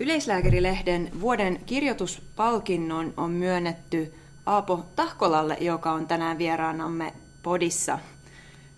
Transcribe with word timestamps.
Yleislääkärilehden 0.00 1.10
vuoden 1.20 1.60
kirjoituspalkinnon 1.66 3.14
on 3.16 3.30
myönnetty 3.30 4.14
Aapo 4.46 4.86
Tahkolalle, 4.96 5.56
joka 5.60 5.92
on 5.92 6.06
tänään 6.06 6.38
vieraanamme 6.38 7.12
podissa. 7.42 7.98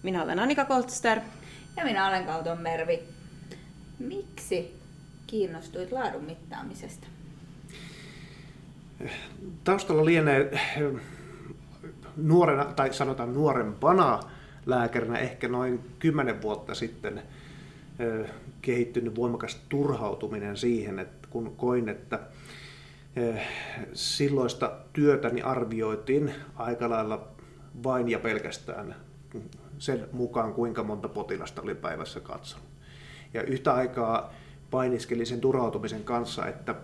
Minä 0.02 0.22
olen 0.22 0.38
Annika 0.38 0.64
Koltster. 0.64 1.20
Ja 1.76 1.84
minä 1.84 2.08
olen 2.08 2.24
Kauton 2.24 2.60
Mervi. 2.60 3.02
Miksi 3.98 4.80
kiinnostuit 5.26 5.92
laadun 5.92 6.24
mittaamisesta? 6.24 7.06
Taustalla 9.64 10.04
lienee 10.04 10.60
nuorena, 12.16 12.64
tai 12.64 12.94
sanotaan 12.94 13.34
nuorempana 13.34 14.20
lääkärinä 14.66 15.18
ehkä 15.18 15.48
noin 15.48 15.80
kymmenen 15.98 16.42
vuotta 16.42 16.74
sitten 16.74 17.22
kehittynyt 18.66 19.16
voimakas 19.16 19.60
turhautuminen 19.68 20.56
siihen, 20.56 20.98
että 20.98 21.28
kun 21.30 21.56
koin, 21.56 21.88
että 21.88 22.20
silloista 23.92 24.72
työtäni 24.92 25.42
arvioitiin 25.42 26.32
aika 26.56 26.90
lailla 26.90 27.28
vain 27.84 28.08
ja 28.08 28.18
pelkästään 28.18 28.96
sen 29.78 30.08
mukaan, 30.12 30.54
kuinka 30.54 30.82
monta 30.82 31.08
potilasta 31.08 31.62
oli 31.62 31.74
päivässä 31.74 32.20
katsonut. 32.20 32.66
Ja 33.34 33.42
yhtä 33.42 33.74
aikaa 33.74 34.32
painiskelin 34.70 35.26
sen 35.26 35.40
turhautumisen 35.40 36.04
kanssa, 36.04 36.46
että 36.46 36.74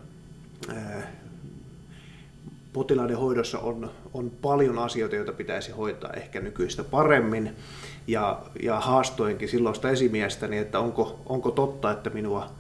potilaiden 2.73 3.19
hoidossa 3.19 3.59
on, 3.59 3.91
on 4.15 4.31
paljon 4.31 4.79
asioita, 4.79 5.17
joita 5.17 5.33
pitäisi 5.33 5.73
hoitaa 5.73 6.13
ehkä 6.13 6.41
nykyistä 6.41 6.85
paremmin. 6.85 7.57
Ja, 8.07 8.43
ja 8.63 8.81
haastoinkin 8.81 9.49
silloista 9.49 9.91
esimiestäni, 9.91 10.59
että 10.59 10.79
onko, 10.79 11.21
onko 11.27 11.51
totta, 11.51 11.91
että 11.91 12.11
minua 12.11 12.51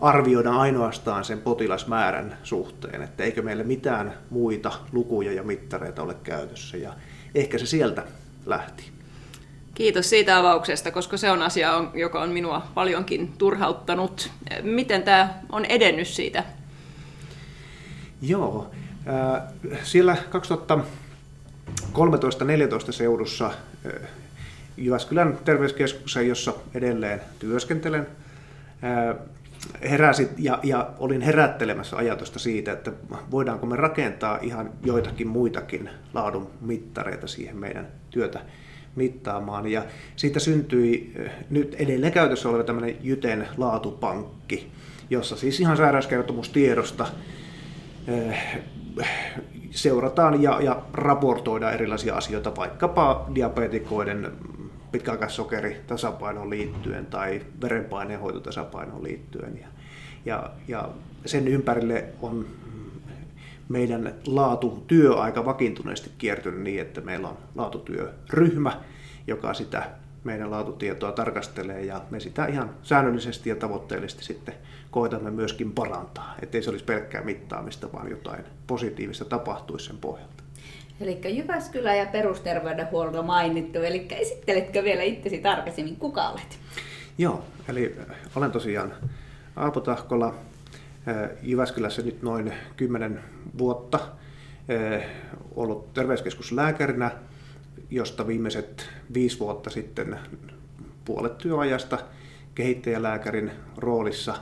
arvioidaan 0.00 0.56
ainoastaan 0.56 1.24
sen 1.24 1.38
potilasmäärän 1.38 2.38
suhteen, 2.42 3.02
että 3.02 3.24
eikö 3.24 3.42
meillä 3.42 3.64
mitään 3.64 4.14
muita 4.30 4.72
lukuja 4.92 5.32
ja 5.32 5.42
mittareita 5.42 6.02
ole 6.02 6.14
käytössä. 6.14 6.76
Ja 6.76 6.92
ehkä 7.34 7.58
se 7.58 7.66
sieltä 7.66 8.04
lähti. 8.46 8.84
Kiitos 9.74 10.10
siitä 10.10 10.38
avauksesta, 10.38 10.90
koska 10.90 11.16
se 11.16 11.30
on 11.30 11.42
asia, 11.42 11.84
joka 11.94 12.22
on 12.22 12.28
minua 12.28 12.62
paljonkin 12.74 13.32
turhauttanut. 13.38 14.30
Miten 14.62 15.02
tämä 15.02 15.34
on 15.52 15.64
edennyt 15.64 16.08
siitä? 16.08 16.44
Joo, 18.22 18.70
siellä 19.82 20.16
2013-2014 22.86 22.92
seudussa 22.92 23.50
Jyväskylän 24.76 25.38
terveyskeskuksen, 25.44 26.28
jossa 26.28 26.54
edelleen 26.74 27.20
työskentelen, 27.38 28.06
heräsit 29.82 30.30
ja, 30.38 30.58
ja 30.62 30.90
olin 30.98 31.20
herättelemässä 31.20 31.96
ajatusta 31.96 32.38
siitä, 32.38 32.72
että 32.72 32.92
voidaanko 33.30 33.66
me 33.66 33.76
rakentaa 33.76 34.38
ihan 34.42 34.70
joitakin 34.84 35.28
muitakin 35.28 35.90
laadun 36.14 36.50
mittareita 36.60 37.26
siihen 37.26 37.56
meidän 37.56 37.86
työtä 38.10 38.40
mittaamaan. 38.96 39.66
Ja 39.66 39.84
siitä 40.16 40.40
syntyi 40.40 41.14
nyt 41.50 41.74
edelleen 41.74 42.12
käytössä 42.12 42.48
oleva 42.48 42.64
tämmöinen 42.64 42.96
Jyten 43.00 43.48
laatupankki, 43.56 44.72
jossa 45.10 45.36
siis 45.36 45.60
ihan 45.60 45.76
sairauskertomustiedosta 45.76 47.06
seurataan 49.70 50.42
ja, 50.42 50.60
ja 50.60 50.82
raportoidaan 50.92 51.74
erilaisia 51.74 52.14
asioita, 52.14 52.56
vaikkapa 52.56 53.26
diabetikoiden 53.34 54.32
pitkäaikaissokeri-tasapainoon 54.92 56.50
liittyen 56.50 57.06
tai 57.06 57.42
verenpaineenhoitotasapainoon 57.62 59.02
liittyen. 59.02 59.58
Ja, 59.60 59.66
ja, 60.24 60.50
ja 60.68 60.88
sen 61.26 61.48
ympärille 61.48 62.04
on 62.22 62.46
meidän 63.68 64.14
laatutyö 64.26 65.14
aika 65.14 65.44
vakiintuneesti 65.44 66.10
kiertynyt 66.18 66.60
niin, 66.60 66.80
että 66.80 67.00
meillä 67.00 67.28
on 67.28 67.36
laatutyöryhmä, 67.54 68.80
joka 69.26 69.54
sitä 69.54 69.90
meidän 70.24 70.50
laatutietoa 70.50 71.12
tarkastelee 71.12 71.84
ja 71.84 72.02
me 72.10 72.20
sitä 72.20 72.46
ihan 72.46 72.70
säännöllisesti 72.82 73.50
ja 73.50 73.56
tavoitteellisesti 73.56 74.24
sitten 74.24 74.54
koetamme 74.90 75.30
myöskin 75.30 75.72
parantaa, 75.72 76.34
ettei 76.42 76.62
se 76.62 76.70
olisi 76.70 76.84
pelkkää 76.84 77.22
mittaamista, 77.22 77.92
vaan 77.92 78.10
jotain 78.10 78.44
positiivista 78.66 79.24
tapahtuisi 79.24 79.86
sen 79.86 79.98
pohjalta. 79.98 80.42
Eli 81.00 81.20
Jyväskylä 81.38 81.94
ja 81.94 82.06
perusterveydenhuolto 82.06 83.22
mainittu, 83.22 83.78
eli 83.78 84.06
esitteletkö 84.10 84.84
vielä 84.84 85.02
itsesi 85.02 85.38
tarkemmin, 85.38 85.96
kuka 85.96 86.28
olet? 86.28 86.58
Joo, 87.18 87.44
eli 87.68 87.96
olen 88.36 88.50
tosiaan 88.50 88.92
Aapo 89.56 89.80
Tahkola, 89.80 90.34
Jyväskylässä 91.42 92.02
nyt 92.02 92.22
noin 92.22 92.52
10 92.76 93.20
vuotta, 93.58 93.98
ollut 95.56 95.94
terveyskeskuslääkärinä, 95.94 97.10
josta 97.90 98.26
viimeiset 98.26 98.88
viisi 99.14 99.38
vuotta 99.38 99.70
sitten 99.70 100.18
puolet 101.04 101.38
työajasta 101.38 101.98
kehittäjälääkärin 102.54 103.50
roolissa. 103.76 104.34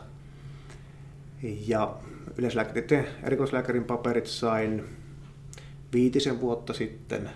Ja 1.67 1.95
yleislääkärin 2.39 3.07
erikoislääkärin 3.23 3.85
paperit 3.85 4.27
sain 4.27 4.85
viitisen 5.93 6.41
vuotta 6.41 6.73
sitten 6.73 7.31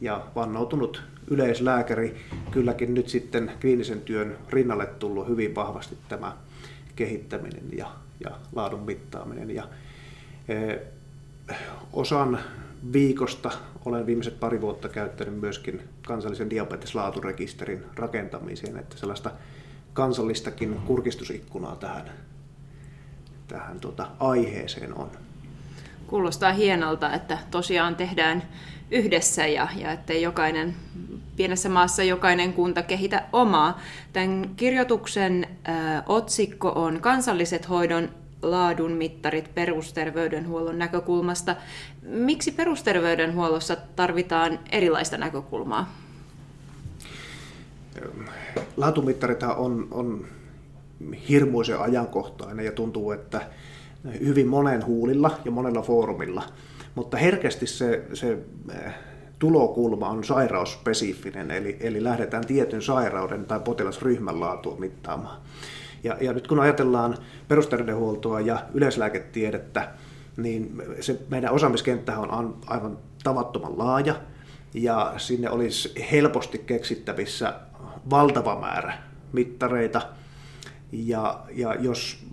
ja 0.00 0.26
vannoutunut 0.34 1.02
yleislääkäri. 1.30 2.16
Kylläkin 2.50 2.94
nyt 2.94 3.08
sitten 3.08 3.52
kliinisen 3.60 4.00
työn 4.00 4.38
rinnalle 4.48 4.86
tullut 4.86 5.28
hyvin 5.28 5.54
vahvasti 5.54 5.98
tämä 6.08 6.36
kehittäminen 6.96 7.64
ja, 7.72 7.92
ja 8.24 8.30
laadun 8.54 8.82
mittaaminen. 8.82 9.50
Ja, 9.50 9.68
e, 10.48 10.76
osan 11.92 12.38
viikosta 12.92 13.50
olen 13.84 14.06
viimeiset 14.06 14.40
pari 14.40 14.60
vuotta 14.60 14.88
käyttänyt 14.88 15.40
myöskin 15.40 15.82
kansallisen 16.06 16.50
diabeteslaaturekisterin 16.50 17.84
rakentamiseen, 17.96 18.76
että 18.76 18.98
sellaista 18.98 19.30
kansallistakin 19.92 20.74
kurkistusikkunaa 20.86 21.76
tähän, 21.76 22.10
tähän 23.48 23.80
tuota, 23.80 24.06
aiheeseen 24.20 24.98
on. 24.98 25.10
Kuulostaa 26.06 26.52
hienolta, 26.52 27.12
että 27.12 27.38
tosiaan 27.50 27.96
tehdään 27.96 28.42
yhdessä 28.90 29.46
ja, 29.46 29.68
ja 29.76 29.92
että 29.92 30.12
jokainen 30.12 30.74
pienessä 31.36 31.68
maassa 31.68 32.02
jokainen 32.02 32.52
kunta 32.52 32.82
kehitä 32.82 33.24
omaa. 33.32 33.80
Tämän 34.12 34.50
kirjoituksen 34.56 35.46
äh, 35.68 36.02
otsikko 36.06 36.68
on 36.68 37.00
Kansalliset 37.00 37.68
hoidon 37.68 38.08
laadun 38.42 38.92
mittarit 38.92 39.54
perusterveydenhuollon 39.54 40.78
näkökulmasta. 40.78 41.56
Miksi 42.02 42.52
perusterveydenhuollossa 42.52 43.76
tarvitaan 43.96 44.58
erilaista 44.72 45.16
näkökulmaa? 45.16 45.92
Laatumittarithan 48.76 49.56
on, 49.56 49.88
on 49.90 50.26
hirmuisen 51.28 51.80
ajankohtainen 51.80 52.64
ja 52.64 52.72
tuntuu, 52.72 53.12
että 53.12 53.40
hyvin 54.20 54.48
monen 54.48 54.86
huulilla 54.86 55.38
ja 55.44 55.50
monella 55.50 55.82
foorumilla, 55.82 56.42
mutta 56.94 57.16
herkästi 57.16 57.66
se, 57.66 58.04
se 58.14 58.38
eh, 58.74 58.94
tulokulma 59.38 60.08
on 60.08 60.24
sairausspesifinen, 60.24 61.50
eli, 61.50 61.76
eli 61.80 62.04
lähdetään 62.04 62.46
tietyn 62.46 62.82
sairauden 62.82 63.44
tai 63.44 63.60
potilasryhmän 63.60 64.40
laatua 64.40 64.76
mittaamaan. 64.78 65.40
Ja, 66.04 66.16
ja 66.20 66.32
nyt 66.32 66.46
kun 66.46 66.60
ajatellaan 66.60 67.16
perusterveydenhuoltoa 67.48 68.40
ja 68.40 68.58
yleislääketiedettä, 68.74 69.88
niin 70.36 70.82
se 71.00 71.18
meidän 71.28 71.52
osaamiskenttä 71.52 72.18
on 72.18 72.56
aivan 72.66 72.98
tavattoman 73.24 73.78
laaja, 73.78 74.14
ja 74.74 75.14
sinne 75.16 75.50
olisi 75.50 76.06
helposti 76.12 76.58
keksittävissä 76.58 77.54
valtava 78.10 78.60
määrä 78.60 78.92
mittareita. 79.32 80.02
Ja, 80.92 81.40
ja 81.50 81.74
jos 81.74 82.26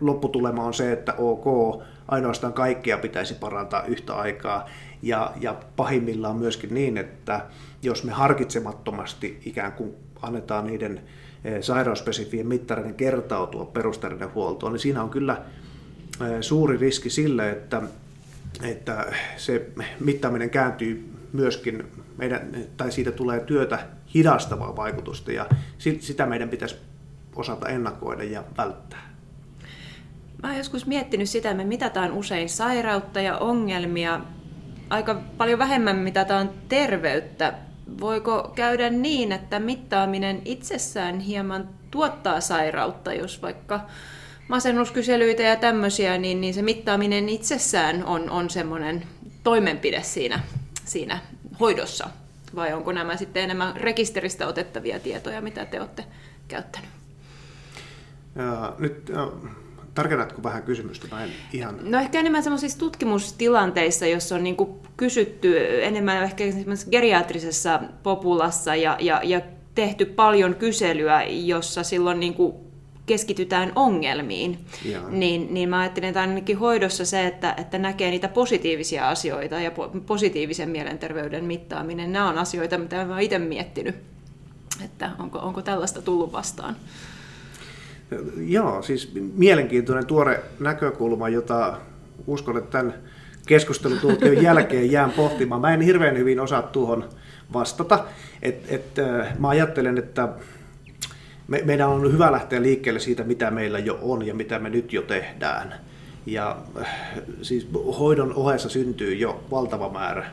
lopputulema 0.00 0.64
on 0.64 0.74
se, 0.74 0.92
että 0.92 1.14
ok, 1.18 1.82
ainoastaan 2.08 2.52
kaikkea 2.52 2.98
pitäisi 2.98 3.34
parantaa 3.34 3.84
yhtä 3.84 4.14
aikaa, 4.14 4.66
ja, 5.02 5.32
ja 5.40 5.56
pahimmillaan 5.76 6.36
myöskin 6.36 6.74
niin, 6.74 6.98
että 6.98 7.46
jos 7.82 8.04
me 8.04 8.12
harkitsemattomasti 8.12 9.40
ikään 9.44 9.72
kuin 9.72 9.94
annetaan 10.22 10.66
niiden 10.66 11.00
Eh, 11.46 11.62
sairausspesifien 11.62 12.46
mittareiden 12.46 12.94
kertautua 12.94 13.64
perusterveydenhuoltoon, 13.64 14.72
niin 14.72 14.80
siinä 14.80 15.02
on 15.02 15.10
kyllä 15.10 15.42
eh, 16.20 16.40
suuri 16.40 16.76
riski 16.76 17.10
sille, 17.10 17.50
että, 17.50 17.82
että 18.62 19.06
se 19.36 19.68
mittaaminen 20.00 20.50
kääntyy 20.50 21.12
myöskin 21.32 21.84
meidän, 22.16 22.50
tai 22.76 22.92
siitä 22.92 23.12
tulee 23.12 23.40
työtä 23.40 23.78
hidastavaa 24.14 24.76
vaikutusta. 24.76 25.32
Ja 25.32 25.46
sitä 26.00 26.26
meidän 26.26 26.48
pitäisi 26.48 26.76
osata 27.36 27.68
ennakoida 27.68 28.24
ja 28.24 28.44
välttää. 28.56 29.16
Mä 30.42 30.48
oon 30.48 30.58
joskus 30.58 30.86
miettinyt 30.86 31.28
sitä, 31.28 31.50
että 31.50 31.62
me 31.62 31.68
mitataan 31.68 32.12
usein 32.12 32.48
sairautta 32.48 33.20
ja 33.20 33.38
ongelmia, 33.38 34.20
aika 34.90 35.20
paljon 35.36 35.58
vähemmän 35.58 35.96
mitataan 35.96 36.50
terveyttä 36.68 37.54
voiko 38.00 38.52
käydä 38.54 38.90
niin, 38.90 39.32
että 39.32 39.60
mittaaminen 39.60 40.42
itsessään 40.44 41.20
hieman 41.20 41.68
tuottaa 41.90 42.40
sairautta, 42.40 43.12
jos 43.12 43.42
vaikka 43.42 43.80
masennuskyselyitä 44.48 45.42
ja 45.42 45.56
tämmöisiä, 45.56 46.18
niin, 46.18 46.40
niin 46.40 46.54
se 46.54 46.62
mittaaminen 46.62 47.28
itsessään 47.28 48.04
on, 48.04 48.30
on 48.30 48.50
semmoinen 48.50 49.02
toimenpide 49.44 50.02
siinä, 50.02 50.40
siinä 50.84 51.18
hoidossa. 51.60 52.08
Vai 52.54 52.72
onko 52.72 52.92
nämä 52.92 53.16
sitten 53.16 53.42
enemmän 53.42 53.76
rekisteristä 53.76 54.46
otettavia 54.46 55.00
tietoja, 55.00 55.40
mitä 55.40 55.64
te 55.64 55.80
olette 55.80 56.04
käyttänyt? 56.48 56.95
Ja, 58.36 58.74
nyt 58.78 59.12
tarkennatko 59.94 60.42
vähän 60.42 60.62
kysymystä? 60.62 61.06
Mä 61.10 61.24
en 61.24 61.30
ihan... 61.52 61.78
No 61.82 61.98
ehkä 61.98 62.20
enemmän 62.20 62.42
semmoisissa 62.42 62.78
tutkimustilanteissa, 62.78 64.06
jossa 64.06 64.34
on 64.34 64.44
niin 64.44 64.56
kysytty 64.96 65.82
enemmän 65.84 66.22
ehkä 66.22 66.44
geriatrisessa 66.90 67.80
populassa 68.02 68.74
ja, 68.74 68.96
ja, 69.00 69.20
ja 69.24 69.40
tehty 69.74 70.04
paljon 70.04 70.54
kyselyä, 70.54 71.24
jossa 71.24 71.82
silloin 71.82 72.20
niin 72.20 72.34
kuin 72.34 72.54
keskitytään 73.06 73.72
ongelmiin, 73.76 74.58
niin, 75.08 75.54
niin 75.54 75.68
mä 75.68 75.80
ajattelin, 75.80 76.08
että 76.08 76.20
ainakin 76.20 76.58
hoidossa 76.58 77.04
se, 77.04 77.26
että, 77.26 77.54
että 77.56 77.78
näkee 77.78 78.10
niitä 78.10 78.28
positiivisia 78.28 79.08
asioita 79.08 79.60
ja 79.60 79.70
positiivisen 80.06 80.68
mielenterveyden 80.68 81.44
mittaaminen, 81.44 82.12
nämä 82.12 82.28
on 82.28 82.38
asioita, 82.38 82.78
mitä 82.78 83.04
mä 83.04 83.20
itse 83.20 83.38
miettinyt, 83.38 83.94
että 84.84 85.10
onko, 85.18 85.38
onko 85.38 85.62
tällaista 85.62 86.02
tullut 86.02 86.32
vastaan. 86.32 86.76
Joo, 88.36 88.82
siis 88.82 89.12
mielenkiintoinen 89.36 90.06
tuore 90.06 90.42
näkökulma, 90.60 91.28
jota 91.28 91.78
uskon, 92.26 92.58
että 92.58 92.70
tämän 92.70 92.94
keskustelun 93.46 93.98
jälkeen 94.42 94.92
jään 94.92 95.10
pohtimaan. 95.10 95.60
Mä 95.60 95.74
en 95.74 95.80
hirveän 95.80 96.18
hyvin 96.18 96.40
osaa 96.40 96.62
tuohon 96.62 97.08
vastata. 97.52 98.04
Et, 98.42 98.64
et, 98.68 98.98
äh, 98.98 99.38
mä 99.38 99.48
ajattelen, 99.48 99.98
että 99.98 100.28
me, 101.48 101.62
meidän 101.64 101.88
on 101.88 102.12
hyvä 102.12 102.32
lähteä 102.32 102.62
liikkeelle 102.62 103.00
siitä, 103.00 103.24
mitä 103.24 103.50
meillä 103.50 103.78
jo 103.78 103.98
on 104.02 104.26
ja 104.26 104.34
mitä 104.34 104.58
me 104.58 104.70
nyt 104.70 104.92
jo 104.92 105.02
tehdään. 105.02 105.74
Ja 106.26 106.56
äh, 106.80 106.88
siis 107.42 107.68
hoidon 107.98 108.34
ohessa 108.34 108.68
syntyy 108.68 109.14
jo 109.14 109.44
valtava 109.50 109.88
määrä 109.88 110.26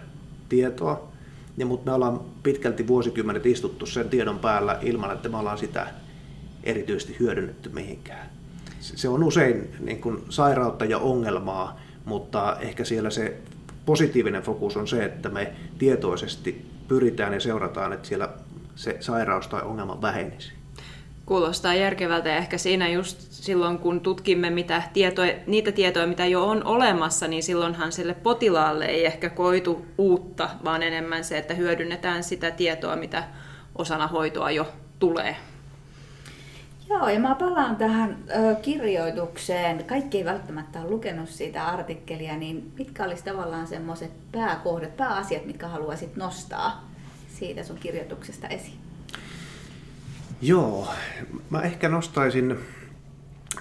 tietoa, 0.49 1.07
ja, 1.57 1.65
mutta 1.65 1.91
me 1.91 1.95
ollaan 1.95 2.21
pitkälti 2.43 2.87
vuosikymmenet 2.87 3.45
istuttu 3.45 3.85
sen 3.85 4.09
tiedon 4.09 4.39
päällä 4.39 4.79
ilman, 4.81 5.11
että 5.11 5.29
me 5.29 5.37
ollaan 5.37 5.57
sitä 5.57 5.87
erityisesti 6.63 7.15
hyödynnetty 7.19 7.69
mihinkään. 7.69 8.29
Se 8.79 9.09
on 9.09 9.23
usein 9.23 9.69
niin 9.79 10.01
kuin 10.01 10.23
sairautta 10.29 10.85
ja 10.85 10.97
ongelmaa, 10.97 11.79
mutta 12.05 12.57
ehkä 12.59 12.83
siellä 12.83 13.09
se 13.09 13.37
positiivinen 13.85 14.43
fokus 14.43 14.77
on 14.77 14.87
se, 14.87 15.05
että 15.05 15.29
me 15.29 15.51
tietoisesti 15.77 16.65
pyritään 16.87 17.33
ja 17.33 17.39
seurataan, 17.39 17.93
että 17.93 18.07
siellä 18.07 18.29
se 18.75 18.97
sairaus 18.99 19.47
tai 19.47 19.61
ongelma 19.61 20.01
vähenisi. 20.01 20.51
Kuulostaa 21.25 21.73
järkevältä 21.73 22.29
ja 22.29 22.37
ehkä 22.37 22.57
siinä 22.57 22.89
just 22.89 23.17
silloin, 23.31 23.77
kun 23.79 24.01
tutkimme 24.01 24.49
mitä 24.49 24.83
tietoja, 24.93 25.33
niitä 25.47 25.71
tietoja, 25.71 26.07
mitä 26.07 26.25
jo 26.25 26.47
on 26.47 26.65
olemassa, 26.65 27.27
niin 27.27 27.43
silloinhan 27.43 27.91
sille 27.91 28.13
potilaalle 28.13 28.85
ei 28.85 29.05
ehkä 29.05 29.29
koitu 29.29 29.85
uutta, 29.97 30.49
vaan 30.63 30.83
enemmän 30.83 31.23
se, 31.23 31.37
että 31.37 31.53
hyödynnetään 31.53 32.23
sitä 32.23 32.51
tietoa, 32.51 32.95
mitä 32.95 33.23
osana 33.75 34.07
hoitoa 34.07 34.51
jo 34.51 34.67
tulee. 34.99 35.35
Joo, 36.93 37.09
ja 37.09 37.19
mä 37.19 37.35
palaan 37.35 37.75
tähän 37.75 38.17
ö, 38.29 38.55
kirjoitukseen. 38.55 39.85
Kaikki 39.85 40.17
ei 40.17 40.25
välttämättä 40.25 40.81
ole 40.81 40.89
lukenut 40.89 41.29
siitä 41.29 41.65
artikkelia, 41.65 42.37
niin 42.37 42.71
mitkä 42.77 43.03
olisi 43.03 43.23
tavallaan 43.23 43.67
semmoiset 43.67 44.11
pääkohdat, 44.31 44.97
pääasiat, 44.97 45.45
mitkä 45.45 45.67
haluaisit 45.67 46.15
nostaa 46.15 46.89
siitä 47.37 47.63
sun 47.63 47.77
kirjoituksesta 47.77 48.47
esiin? 48.47 48.77
Joo, 50.41 50.87
mä 51.49 51.61
ehkä 51.61 51.89
nostaisin 51.89 52.57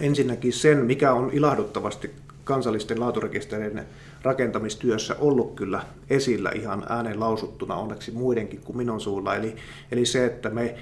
ensinnäkin 0.00 0.52
sen, 0.52 0.78
mikä 0.78 1.12
on 1.12 1.30
ilahduttavasti 1.32 2.10
kansallisten 2.44 3.00
laaturekistereiden 3.00 3.86
rakentamistyössä 4.22 5.16
ollut 5.18 5.54
kyllä 5.54 5.82
esillä 6.10 6.50
ihan 6.50 6.86
ääneen 6.88 7.20
lausuttuna 7.20 7.74
onneksi 7.74 8.10
muidenkin 8.10 8.60
kuin 8.60 8.76
minun 8.76 9.00
suulla. 9.00 9.34
Eli, 9.34 9.56
eli 9.92 10.06
se, 10.06 10.24
että 10.24 10.50
me 10.50 10.74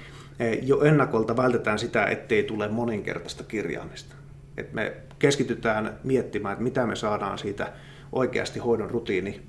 jo 0.61 0.81
ennakolta 0.81 1.37
vältetään 1.37 1.79
sitä, 1.79 2.05
ettei 2.05 2.43
tule 2.43 2.67
moninkertaista 2.67 3.43
kirjaamista. 3.43 4.15
Et 4.57 4.73
me 4.73 4.93
keskitytään 5.19 5.99
miettimään, 6.03 6.53
että 6.53 6.63
mitä 6.63 6.87
me 6.87 6.95
saadaan 6.95 7.37
siitä 7.37 7.73
oikeasti 8.11 8.59
hoidon 8.59 8.89
rutiini 8.89 9.41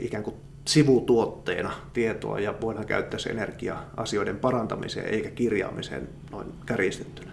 ikään 0.00 0.22
kuin 0.24 0.36
sivutuotteena 0.64 1.72
tietoa 1.92 2.40
ja 2.40 2.54
voidaan 2.60 2.86
käyttää 2.86 3.20
se 3.20 3.30
energia 3.30 3.76
asioiden 3.96 4.38
parantamiseen 4.38 5.06
eikä 5.06 5.30
kirjaamiseen 5.30 6.08
noin 6.32 6.46
kärjistettynä. 6.66 7.30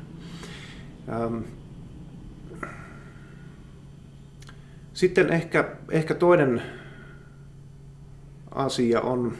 Sitten 4.94 5.34
ehkä, 5.34 5.69
ehkä 5.92 6.16
toinen 6.16 6.62
asia 8.51 9.01
on, 9.01 9.34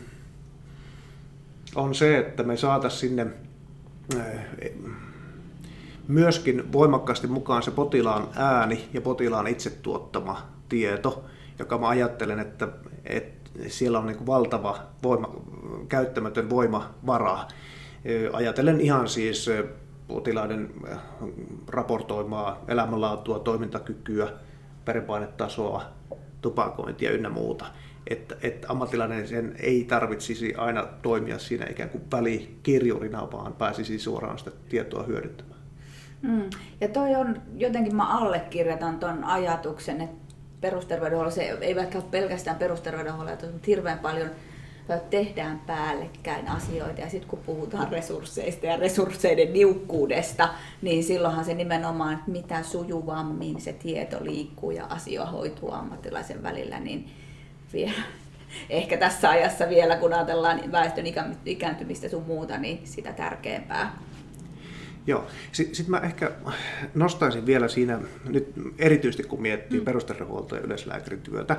on 1.78 1.96
se, 1.96 2.18
että 2.18 2.44
me 2.44 2.58
saataisiin 2.58 3.00
sinne 3.00 3.28
eh, 4.20 4.72
myöskin 6.08 6.72
voimakkaasti 6.72 7.28
mukaan 7.28 7.64
se 7.64 7.72
potilaan 7.72 8.28
ääni 8.36 8.90
ja 8.94 9.02
potilaan 9.02 9.48
itse 9.48 9.70
tuottama 9.70 10.42
tieto, 10.70 11.26
joka 11.60 11.78
mä 11.78 11.88
ajattelen, 11.88 12.40
että, 12.40 12.68
että 13.06 13.50
siellä 13.68 14.00
on 14.00 14.08
niin 14.08 14.26
valtava 14.26 14.80
voima, 15.04 15.36
käyttämätön 15.90 16.50
voimavara. 16.50 17.40
Eh, 18.06 18.30
ajatellen 18.34 18.82
ihan 18.82 19.08
siis 19.08 19.48
eh, 19.48 19.66
potilaiden 20.08 20.70
raportoimaa 21.68 22.64
elämänlaatua, 22.68 23.40
toimintakykyä, 23.40 24.28
verenpainetasoa, 24.88 25.84
tupakointia 26.42 27.12
ynnä 27.12 27.30
muuta 27.30 27.66
että, 28.10 28.36
että 28.42 28.68
ammattilainen 28.70 29.28
sen 29.28 29.56
ei 29.60 29.84
tarvitsisi 29.84 30.56
aina 30.56 30.88
toimia 31.02 31.40
siinä 31.40 31.66
ikään 31.70 31.90
kuin 31.90 32.04
välikirjurina, 32.12 33.32
vaan 33.32 33.54
pääsisi 33.54 34.00
suoraan 34.00 34.38
sitä 34.38 34.52
tietoa 34.70 35.04
hyödyntämään. 35.04 35.60
Mm. 36.22 36.50
Ja 36.82 36.88
toi 36.88 37.16
on, 37.16 37.42
jotenkin 37.56 37.96
mä 37.96 38.18
allekirjoitan 38.18 39.00
ton 39.00 39.24
ajatuksen, 39.24 40.02
että 40.02 40.36
perusterveydenhuollo, 40.62 41.32
se 41.32 41.58
ei 41.62 41.76
vaikka 41.76 42.02
pelkästään 42.02 42.58
perusterveydenhuollo, 42.58 43.32
mutta 43.32 43.68
hirveän 43.68 44.00
paljon 44.00 44.30
tehdään 45.10 45.60
päällekkäin 45.60 46.48
asioita 46.48 47.02
ja 47.02 47.10
sitten 47.10 47.30
kun 47.30 47.40
puhutaan 47.46 47.92
resursseista 47.92 48.66
ja 48.66 48.78
resursseiden 48.78 49.54
niukkuudesta, 49.54 50.50
niin 50.82 51.04
silloinhan 51.04 51.46
se 51.46 51.54
nimenomaan, 51.54 52.14
että 52.14 52.32
mitä 52.32 52.64
sujuvammin 52.64 53.62
se 53.62 53.74
tieto 53.74 54.18
liikkuu 54.22 54.72
ja 54.72 54.86
asia 54.86 55.26
hoituu 55.26 55.72
ammattilaisen 55.72 56.44
välillä, 56.44 56.80
niin 56.80 57.10
vielä, 57.78 58.04
ehkä 58.70 58.98
tässä 58.98 59.30
ajassa 59.30 59.70
vielä, 59.70 59.96
kun 59.96 60.14
ajatellaan 60.14 60.72
väestön 60.72 61.06
ikääntymistä 61.46 62.10
sun 62.10 62.24
muuta, 62.24 62.58
niin 62.58 62.82
sitä 62.84 63.14
tärkeämpää. 63.14 63.98
Joo. 65.08 65.28
Sitten 65.52 65.90
mä 65.90 65.98
ehkä 65.98 66.32
nostaisin 66.96 67.46
vielä 67.46 67.68
siinä, 67.68 68.00
nyt 68.30 68.54
erityisesti 68.80 69.24
kun 69.24 69.42
miettii 69.42 69.80
mm. 69.80 69.86
perusterveydenhuoltoa 69.86 70.58
ja 70.58 70.64
yleislääkärityötä, 70.64 71.58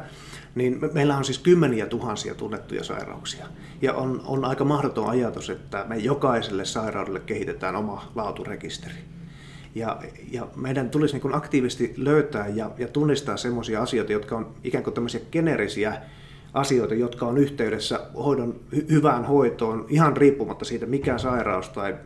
niin 0.54 0.80
meillä 0.92 1.16
on 1.16 1.24
siis 1.24 1.38
kymmeniä 1.38 1.86
tuhansia 1.86 2.34
tunnettuja 2.34 2.84
sairauksia. 2.84 3.46
Ja 3.82 3.94
on, 3.94 4.22
on 4.26 4.44
aika 4.44 4.64
mahdoton 4.64 5.10
ajatus, 5.10 5.50
että 5.50 5.84
me 5.88 5.96
jokaiselle 5.96 6.64
sairaudelle 6.64 7.20
kehitetään 7.20 7.76
oma 7.76 8.12
laaturekisteri. 8.14 8.94
Ja, 9.74 9.98
ja 10.30 10.46
meidän 10.56 10.90
tulisi 10.90 11.18
niin 11.18 11.34
aktiivisesti 11.34 11.94
löytää 11.96 12.48
ja, 12.48 12.70
ja 12.78 12.88
tunnistaa 12.88 13.36
sellaisia 13.36 13.82
asioita, 13.82 14.12
jotka 14.12 14.36
on 14.36 14.54
ikään 14.64 14.84
kuin 14.84 14.94
tämmöisiä 14.94 15.20
generisiä 15.32 16.02
asioita, 16.54 16.94
jotka 16.94 17.26
on 17.26 17.38
yhteydessä 17.38 18.00
hoidon, 18.14 18.60
hyvään 18.90 19.24
hoitoon, 19.24 19.86
ihan 19.88 20.16
riippumatta 20.16 20.64
siitä, 20.64 20.86
mikä 20.86 21.18
sairaus 21.18 21.68
tai 21.68 21.96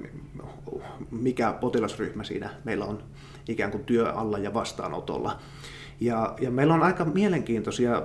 mikä 1.11 1.52
potilasryhmä 1.61 2.25
siinä 2.25 2.50
meillä 2.64 2.85
on 2.85 3.02
ikään 3.49 3.71
kuin 3.71 3.85
työ 3.85 4.12
alla 4.12 4.38
ja 4.38 4.54
vastaanotolla. 4.54 5.38
Ja, 6.00 6.35
ja 6.40 6.50
meillä 6.50 6.75
on 6.75 6.83
aika 6.83 7.04
mielenkiintoisia 7.04 8.02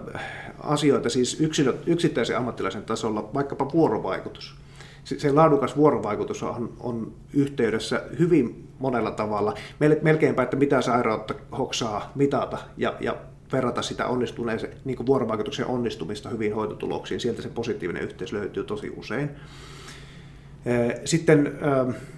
asioita 0.59 1.09
siis 1.09 1.41
yksilö, 1.41 1.73
yksittäisen 1.85 2.37
ammattilaisen 2.37 2.83
tasolla, 2.83 3.29
vaikkapa 3.33 3.71
vuorovaikutus 3.73 4.55
se 5.17 5.31
laadukas 5.31 5.77
vuorovaikutus 5.77 6.43
on, 6.43 6.73
on 6.79 7.13
yhteydessä 7.33 8.03
hyvin 8.19 8.66
monella 8.79 9.12
tavalla. 9.12 9.53
Melkeinpä, 10.01 10.43
että 10.43 10.57
mitä 10.57 10.81
sairautta 10.81 11.34
hoksaa 11.57 12.12
mitata 12.15 12.57
ja, 12.77 12.96
ja 13.00 13.15
verrata 13.51 13.81
sitä 13.81 14.07
onnistuneeseen 14.07 14.74
niin 14.86 15.05
vuorovaikutuksen 15.05 15.65
onnistumista 15.65 16.29
hyvin 16.29 16.55
hoitotuloksiin. 16.55 17.19
Sieltä 17.19 17.41
se 17.41 17.50
positiivinen 17.50 18.03
yhteys 18.03 18.34
löytyy 18.34 18.63
tosi 18.63 18.93
usein. 18.98 19.29
Sitten 21.05 21.60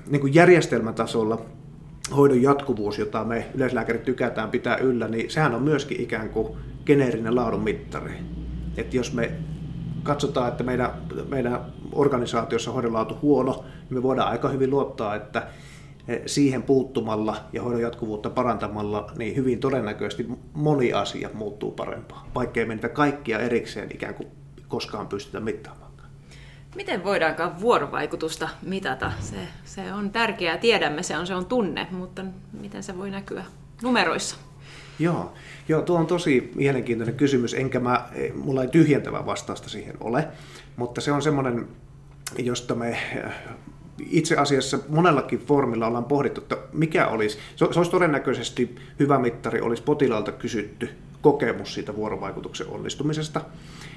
niin 0.08 0.22
kuin 0.22 0.34
järjestelmätasolla 0.34 1.42
hoidon 2.16 2.42
jatkuvuus, 2.42 3.00
jota 3.00 3.24
me 3.24 3.48
yleislääkärit 3.56 4.06
tykätään 4.06 4.50
pitää 4.50 4.78
yllä, 4.78 5.08
niin 5.08 5.30
sehän 5.30 5.56
on 5.56 5.64
myöskin 5.64 6.02
ikään 6.02 6.30
kuin 6.30 6.58
geneerinen 6.86 7.36
laadun 7.36 7.64
mittari. 7.64 8.14
Että 8.78 8.98
jos 8.98 9.14
me 9.14 9.32
katsotaan, 10.04 10.48
että 10.48 10.64
meidän, 10.64 10.92
meidän 11.30 11.66
organisaatiossa 11.92 12.72
hoidon 12.72 12.94
laatu 12.94 13.18
huono, 13.22 13.66
niin 13.90 13.98
me 13.98 14.04
voidaan 14.04 14.30
aika 14.30 14.50
hyvin 14.50 14.70
luottaa, 14.70 15.16
että 15.16 15.48
siihen 16.26 16.64
puuttumalla 16.64 17.38
ja 17.54 17.64
hoidon 17.64 17.82
jatkuvuutta 17.82 18.30
parantamalla, 18.30 19.12
niin 19.18 19.36
hyvin 19.36 19.60
todennäköisesti 19.60 20.28
moni 20.54 20.94
asia 20.94 21.30
muuttuu 21.34 21.72
parempaan, 21.72 22.28
vaikkei 22.36 22.66
me 22.66 22.76
niitä 22.76 22.90
kaikkia 22.90 23.40
erikseen 23.40 23.90
ikään 23.94 24.14
kuin 24.14 24.30
koskaan 24.68 25.08
pystytä 25.08 25.40
mittaamaan. 25.40 25.90
Miten 26.76 27.04
voidaankaan 27.04 27.62
vuorovaikutusta 27.62 28.50
mitata? 28.62 29.12
Se, 29.20 29.36
se 29.64 29.94
on 29.94 30.10
tärkeää, 30.10 30.58
tiedämme, 30.58 31.04
se 31.04 31.18
on, 31.18 31.28
se 31.28 31.36
on 31.36 31.46
tunne, 31.46 31.88
mutta 31.92 32.26
miten 32.62 32.84
se 32.84 32.98
voi 32.98 33.12
näkyä 33.12 33.46
numeroissa? 33.84 34.36
Joo, 35.00 35.34
joo 35.68 35.82
tuo 35.82 36.00
on 36.00 36.08
tosi 36.08 36.52
mielenkiintoinen 36.56 37.16
kysymys, 37.16 37.54
enkä 37.54 37.80
mä, 37.80 38.10
mulla 38.36 38.62
ei 38.62 38.68
tyhjentävä 38.68 39.26
vastausta 39.26 39.70
siihen 39.70 39.96
ole, 40.00 40.28
mutta 40.76 41.02
se 41.02 41.12
on 41.12 41.22
semmoinen, 41.22 41.68
josta 42.38 42.76
me 42.76 42.98
itse 44.10 44.36
asiassa 44.36 44.80
monellakin 44.90 45.40
formilla 45.40 45.88
ollaan 45.88 46.06
pohdittu, 46.06 46.42
että 46.42 46.58
mikä 46.74 47.08
olisi, 47.08 47.38
se 47.56 47.66
olisi 47.66 47.92
todennäköisesti 47.92 48.76
hyvä 49.00 49.20
mittari, 49.20 49.62
olisi 49.62 49.84
potilaalta 49.84 50.32
kysytty 50.32 50.90
kokemus 51.22 51.74
siitä 51.74 51.96
vuorovaikutuksen 51.96 52.68
onnistumisesta. 52.68 53.42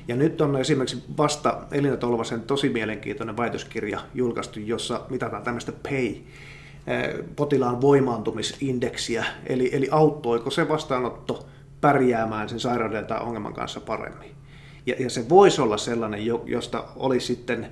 Ja 0.08 0.16
nyt 0.16 0.40
on 0.40 0.60
esimerkiksi 0.60 1.04
vasta 1.16 1.62
Elina 1.72 1.96
Tolvasen 1.96 2.40
tosi 2.40 2.68
mielenkiintoinen 2.68 3.36
väitöskirja 3.36 4.00
julkaistu, 4.14 4.60
jossa 4.60 5.00
mitataan 5.10 5.42
tämmöistä 5.42 5.72
PAY, 5.72 6.06
eh, 6.06 7.14
potilaan 7.36 7.80
voimaantumisindeksiä, 7.80 9.24
eli, 9.46 9.70
eli 9.72 9.88
auttoiko 9.90 10.50
se 10.50 10.68
vastaanotto 10.68 11.46
pärjäämään 11.80 12.48
sen 12.48 12.60
sairauden 12.60 13.06
tai 13.06 13.20
ongelman 13.20 13.54
kanssa 13.54 13.80
paremmin. 13.80 14.30
Ja, 14.86 14.94
ja 14.98 15.10
se 15.10 15.28
voisi 15.28 15.60
olla 15.60 15.76
sellainen, 15.76 16.26
josta 16.46 16.84
olisi 16.96 17.26
sitten 17.26 17.68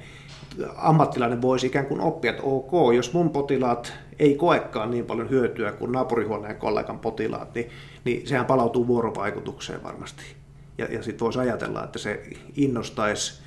ammattilainen 0.77 1.43
voisi 1.43 1.67
ikään 1.67 1.87
kuin 1.87 2.01
oppia, 2.01 2.31
että 2.31 2.43
ok, 2.43 2.95
jos 2.95 3.13
mun 3.13 3.31
potilaat 3.31 3.93
ei 4.19 4.35
koekaan 4.35 4.91
niin 4.91 5.07
paljon 5.07 5.31
hyötyä 5.31 5.73
kuin 5.73 5.93
naapurihuoneen 5.93 6.57
kollegan 6.57 6.99
potilaat, 6.99 7.55
niin, 7.55 7.71
niin 8.05 8.27
sehän 8.27 8.47
palautuu 8.47 8.87
vuorovaikutukseen 8.87 9.83
varmasti. 9.83 10.23
Ja, 10.79 10.87
ja 10.91 11.03
sitten 11.03 11.25
voisi 11.25 11.39
ajatella, 11.39 11.85
että 11.85 11.99
se 11.99 12.23
innostaisi 12.57 13.43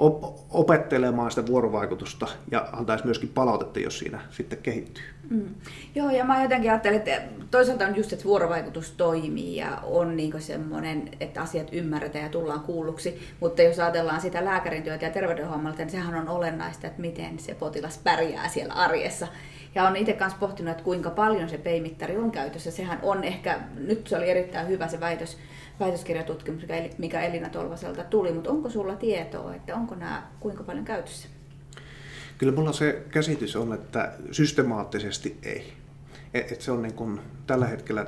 eh, 0.00 0.30
opettelemaan 0.50 1.30
sitä 1.30 1.46
vuorovaikutusta 1.46 2.28
ja 2.50 2.68
antaisi 2.72 3.04
myöskin 3.04 3.28
palautetta, 3.28 3.80
jos 3.80 3.98
siinä 3.98 4.20
sitten 4.30 4.58
kehittyy. 4.58 5.04
Mm. 5.30 5.54
Joo, 5.94 6.10
ja 6.10 6.24
mä 6.24 6.42
jotenkin 6.42 6.70
ajattelen, 6.70 6.98
että 6.98 7.22
toisaalta 7.50 7.86
on 7.86 7.96
just, 7.96 8.12
että 8.12 8.24
vuorovaikutus 8.24 8.90
toimii 8.90 9.56
ja 9.56 9.78
on 9.82 10.16
niin 10.16 10.42
semmoinen, 10.42 11.10
että 11.20 11.42
asiat 11.42 11.68
ymmärretään 11.72 12.24
ja 12.24 12.30
tullaan 12.30 12.60
kuulluksi, 12.60 13.28
mutta 13.40 13.62
jos 13.62 13.78
ajatellaan 13.78 14.20
sitä 14.20 14.44
lääkärin 14.44 14.82
työtä 14.82 15.06
ja 15.06 15.12
terveydenhuollolta, 15.12 15.78
niin 15.78 15.90
sehän 15.90 16.14
on 16.14 16.28
olennaista, 16.28 16.86
että 16.86 17.00
miten 17.00 17.38
se 17.38 17.54
potilas 17.54 18.00
pärjää 18.04 18.48
siellä 18.48 18.74
arjessa. 18.74 19.28
Ja 19.74 19.88
on 19.88 19.96
itse 19.96 20.12
kanssa 20.12 20.38
pohtinut, 20.38 20.70
että 20.70 20.84
kuinka 20.84 21.10
paljon 21.10 21.48
se 21.48 21.58
peimittari 21.58 22.16
on 22.16 22.30
käytössä. 22.30 22.70
Sehän 22.70 22.98
on 23.02 23.24
ehkä, 23.24 23.60
nyt 23.76 24.06
se 24.06 24.16
oli 24.16 24.30
erittäin 24.30 24.68
hyvä 24.68 24.88
se 24.88 25.00
väitös, 25.00 25.38
väitöskirjatutkimus, 25.80 26.62
mikä 26.98 27.20
Elina 27.20 27.48
Tolvaselta 27.48 28.04
tuli, 28.04 28.32
mutta 28.32 28.50
onko 28.50 28.70
sulla 28.70 28.96
tietoa, 28.96 29.54
että 29.54 29.74
onko 29.74 29.94
nämä 29.94 30.22
kuinka 30.40 30.62
paljon 30.62 30.84
käytössä? 30.84 31.28
Kyllä 32.38 32.52
mulla 32.52 32.72
se 32.72 33.02
käsitys 33.10 33.56
on, 33.56 33.72
että 33.72 34.12
systemaattisesti 34.30 35.38
ei. 35.42 35.72
Et 36.34 36.60
se 36.60 36.72
on 36.72 36.82
niin 36.82 36.94
kuin 36.94 37.20
tällä 37.46 37.66
hetkellä 37.66 38.06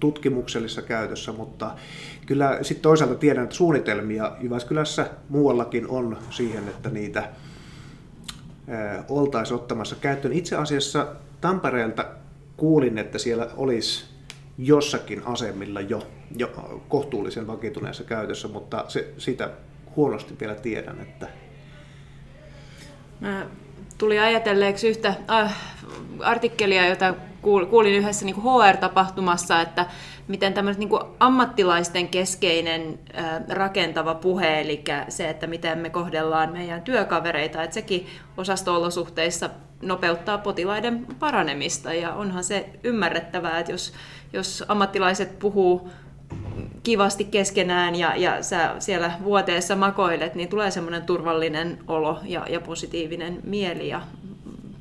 tutkimuksellisessa 0.00 0.82
käytössä, 0.82 1.32
mutta 1.32 1.74
kyllä 2.26 2.58
sitten 2.62 2.82
toisaalta 2.82 3.14
tiedän, 3.14 3.44
että 3.44 3.56
suunnitelmia 3.56 4.36
Jyväskylässä 4.40 5.06
muuallakin 5.28 5.88
on 5.88 6.18
siihen, 6.30 6.68
että 6.68 6.90
niitä 6.90 7.28
oltaisiin 9.08 9.54
ottamassa 9.54 9.96
käyttöön. 9.96 10.34
Itse 10.34 10.56
asiassa 10.56 11.06
Tampereelta 11.40 12.04
kuulin, 12.56 12.98
että 12.98 13.18
siellä 13.18 13.48
olisi 13.56 14.04
jossakin 14.58 15.22
asemilla 15.26 15.80
jo, 15.80 16.06
jo 16.36 16.50
kohtuullisen 16.88 17.46
vakituneessa 17.46 18.04
käytössä, 18.04 18.48
mutta 18.48 18.84
se, 18.88 19.14
sitä 19.18 19.50
huonosti 19.96 20.36
vielä 20.40 20.54
tiedän. 20.54 21.00
Että... 21.00 21.28
Mä 23.20 23.46
tuli 24.00 24.18
ajatelleeksi 24.18 24.88
yhtä 24.88 25.14
äh, 25.30 25.56
artikkelia, 26.20 26.88
jota 26.88 27.14
kuulin 27.42 27.94
yhdessä 27.94 28.24
niin 28.24 28.36
HR-tapahtumassa, 28.36 29.60
että 29.60 29.86
miten 30.28 30.54
tämmöinen 30.54 30.80
niin 30.80 31.00
ammattilaisten 31.20 32.08
keskeinen 32.08 32.98
äh, 33.18 33.40
rakentava 33.48 34.14
puhe, 34.14 34.60
eli 34.60 34.84
se, 35.08 35.30
että 35.30 35.46
miten 35.46 35.78
me 35.78 35.90
kohdellaan 35.90 36.52
meidän 36.52 36.82
työkavereita, 36.82 37.62
että 37.62 37.74
sekin 37.74 38.06
osasto-olosuhteissa 38.36 39.50
nopeuttaa 39.82 40.38
potilaiden 40.38 41.06
paranemista, 41.18 41.94
ja 41.94 42.14
onhan 42.14 42.44
se 42.44 42.70
ymmärrettävää, 42.84 43.58
että 43.58 43.72
jos 43.72 43.92
jos 44.32 44.64
ammattilaiset 44.68 45.38
puhuu 45.38 45.90
kivasti 46.82 47.24
keskenään 47.24 47.94
ja, 47.94 48.16
ja 48.16 48.42
sä 48.42 48.74
siellä 48.78 49.12
vuoteessa 49.24 49.76
makoilet, 49.76 50.34
niin 50.34 50.48
tulee 50.48 50.70
semmoinen 50.70 51.02
turvallinen 51.02 51.78
olo 51.88 52.18
ja, 52.24 52.46
ja 52.48 52.60
positiivinen 52.60 53.40
mieli 53.44 53.88
ja 53.88 54.00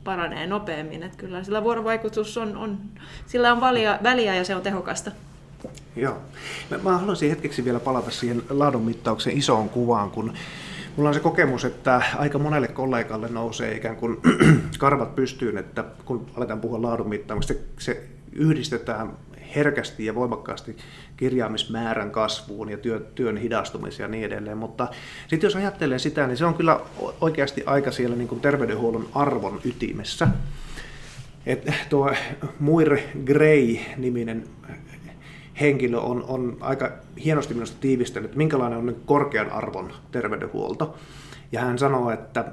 paranee 0.03 0.47
nopeammin. 0.47 1.03
Että 1.03 1.17
kyllä 1.17 1.43
sillä 1.43 1.63
vuorovaikutus 1.63 2.37
on, 2.37 2.57
on 2.57 2.77
sillä 3.25 3.51
on 3.51 3.61
valia, 3.61 3.99
väliä 4.03 4.35
ja 4.35 4.43
se 4.43 4.55
on 4.55 4.61
tehokasta. 4.61 5.11
Joo. 5.95 6.17
Mä, 6.69 6.77
mä 6.77 6.97
haluaisin 6.97 7.29
hetkeksi 7.29 7.65
vielä 7.65 7.79
palata 7.79 8.11
siihen 8.11 8.43
laadunmittauksen 8.49 9.37
isoon 9.37 9.69
kuvaan, 9.69 10.11
kun 10.11 10.33
Mulla 10.95 11.09
on 11.09 11.13
se 11.13 11.19
kokemus, 11.19 11.65
että 11.65 12.01
aika 12.17 12.39
monelle 12.39 12.67
kollegalle 12.67 13.27
nousee 13.27 13.75
ikään 13.75 13.95
kuin 13.95 14.17
karvat 14.79 15.15
pystyyn, 15.15 15.57
että 15.57 15.85
kun 16.05 16.25
aletaan 16.37 16.61
puhua 16.61 16.81
laadun 16.81 17.09
mittaamista, 17.09 17.53
se 17.79 18.03
yhdistetään 18.31 19.13
herkästi 19.55 20.05
ja 20.05 20.15
voimakkaasti 20.15 20.77
kirjaamismäärän 21.17 22.11
kasvuun 22.11 22.69
ja 22.69 22.77
työn, 22.77 23.05
työn 23.15 23.37
hidastumiseen 23.37 24.07
ja 24.07 24.11
niin 24.11 24.25
edelleen. 24.25 24.57
Mutta 24.57 24.87
sitten 25.27 25.47
jos 25.47 25.55
ajattelee 25.55 25.99
sitä, 25.99 26.27
niin 26.27 26.37
se 26.37 26.45
on 26.45 26.53
kyllä 26.53 26.79
oikeasti 27.21 27.63
aika 27.65 27.91
siellä 27.91 28.15
niin 28.15 28.27
kuin 28.27 28.41
terveydenhuollon 28.41 29.09
arvon 29.15 29.61
ytimessä. 29.65 30.27
Et 31.45 31.71
tuo 31.89 32.11
Muir 32.59 32.97
Gray-niminen 33.25 34.43
henkilö 35.59 35.97
on, 35.97 36.23
on 36.27 36.57
aika 36.61 36.91
hienosti 37.23 37.53
minusta 37.53 37.77
tiivistänyt, 37.81 38.35
minkälainen 38.35 38.79
on 38.79 38.95
korkean 39.05 39.51
arvon 39.51 39.93
terveydenhuolto. 40.11 40.97
Ja 41.51 41.61
hän 41.61 41.79
sanoo, 41.79 42.11
että 42.11 42.45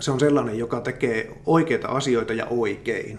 se 0.00 0.10
on 0.10 0.20
sellainen, 0.20 0.58
joka 0.58 0.80
tekee 0.80 1.40
oikeita 1.46 1.88
asioita 1.88 2.32
ja 2.32 2.46
oikein. 2.46 3.18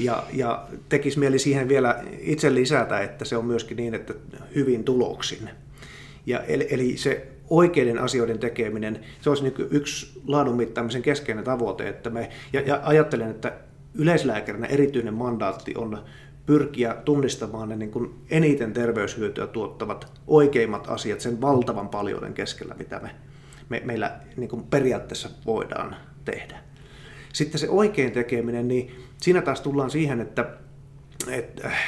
Ja, 0.00 0.22
ja 0.32 0.66
tekisi 0.88 1.18
mieli 1.18 1.38
siihen 1.38 1.68
vielä 1.68 2.04
itse 2.20 2.54
lisätä, 2.54 3.00
että 3.00 3.24
se 3.24 3.36
on 3.36 3.44
myöskin 3.44 3.76
niin, 3.76 3.94
että 3.94 4.14
hyvin 4.54 4.84
tuloksin. 4.84 5.50
Ja 6.26 6.40
eli, 6.42 6.66
eli 6.70 6.96
se 6.96 7.26
oikeiden 7.50 7.98
asioiden 7.98 8.38
tekeminen, 8.38 9.00
se 9.20 9.30
olisi 9.30 9.42
niin 9.42 9.68
yksi 9.70 10.20
laadun 10.26 10.56
mittaamisen 10.56 11.02
keskeinen 11.02 11.44
tavoite. 11.44 11.88
Että 11.88 12.10
me, 12.10 12.30
ja, 12.52 12.60
ja 12.60 12.80
ajattelen, 12.82 13.30
että 13.30 13.52
yleislääkärinä 13.94 14.66
erityinen 14.66 15.14
mandaatti 15.14 15.74
on 15.76 15.98
pyrkiä 16.46 16.96
tunnistamaan 17.04 17.68
ne 17.68 17.76
niin 17.76 17.90
kuin 17.90 18.14
eniten 18.30 18.72
terveyshyötyä 18.72 19.46
tuottavat 19.46 20.12
oikeimmat 20.26 20.88
asiat 20.88 21.20
sen 21.20 21.40
valtavan 21.40 21.88
paljouden 21.88 22.34
keskellä, 22.34 22.74
mitä 22.78 23.00
me, 23.00 23.10
me 23.68 23.82
meillä 23.84 24.20
niin 24.36 24.48
kuin 24.50 24.62
periaatteessa 24.62 25.30
voidaan 25.46 25.96
tehdä. 26.24 26.58
Sitten 27.32 27.60
se 27.60 27.68
oikein 27.68 28.12
tekeminen, 28.12 28.68
niin 28.68 29.07
siinä 29.22 29.42
taas 29.42 29.60
tullaan 29.60 29.90
siihen, 29.90 30.20
että, 30.20 30.50
että 31.28 31.68
äh, 31.68 31.78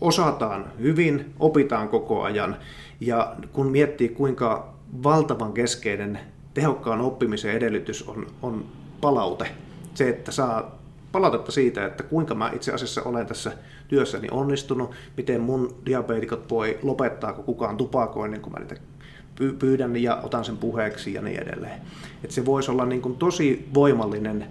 osataan 0.00 0.72
hyvin, 0.78 1.34
opitaan 1.38 1.88
koko 1.88 2.22
ajan 2.22 2.56
ja 3.00 3.36
kun 3.52 3.70
miettii 3.70 4.08
kuinka 4.08 4.74
valtavan 5.02 5.52
keskeinen 5.52 6.18
tehokkaan 6.54 7.00
oppimisen 7.00 7.52
edellytys 7.52 8.08
on, 8.08 8.26
on 8.42 8.64
palaute, 9.00 9.46
se, 9.94 10.08
että 10.08 10.32
saa 10.32 10.78
palautetta 11.12 11.52
siitä, 11.52 11.86
että 11.86 12.02
kuinka 12.02 12.34
mä 12.34 12.50
itse 12.54 12.72
asiassa 12.72 13.02
olen 13.02 13.26
tässä 13.26 13.52
työssäni 13.88 14.28
onnistunut, 14.30 14.90
miten 15.16 15.40
mun 15.40 15.76
diabeetikot 15.86 16.50
voi 16.50 16.78
lopettaa, 16.82 17.32
kun 17.32 17.44
kukaan 17.44 17.76
tupakoin, 17.76 18.40
kun 18.40 18.52
mä 18.52 18.58
niitä 18.58 18.76
pyydän 19.58 19.96
ja 19.96 20.20
otan 20.22 20.44
sen 20.44 20.56
puheeksi 20.56 21.14
ja 21.14 21.22
niin 21.22 21.42
edelleen. 21.42 21.80
Et 22.24 22.30
se 22.30 22.46
voisi 22.46 22.70
olla 22.70 22.86
niin 22.86 23.02
kuin 23.02 23.16
tosi 23.16 23.68
voimallinen 23.74 24.46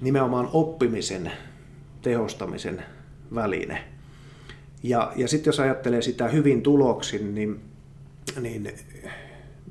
nimenomaan 0.00 0.48
oppimisen 0.52 1.32
tehostamisen 2.02 2.82
väline. 3.34 3.84
Ja, 4.82 5.12
ja 5.16 5.28
sitten 5.28 5.48
jos 5.48 5.60
ajattelee 5.60 6.02
sitä 6.02 6.28
hyvin 6.28 6.62
tuloksin, 6.62 7.34
niin, 7.34 7.60
niin 8.40 8.70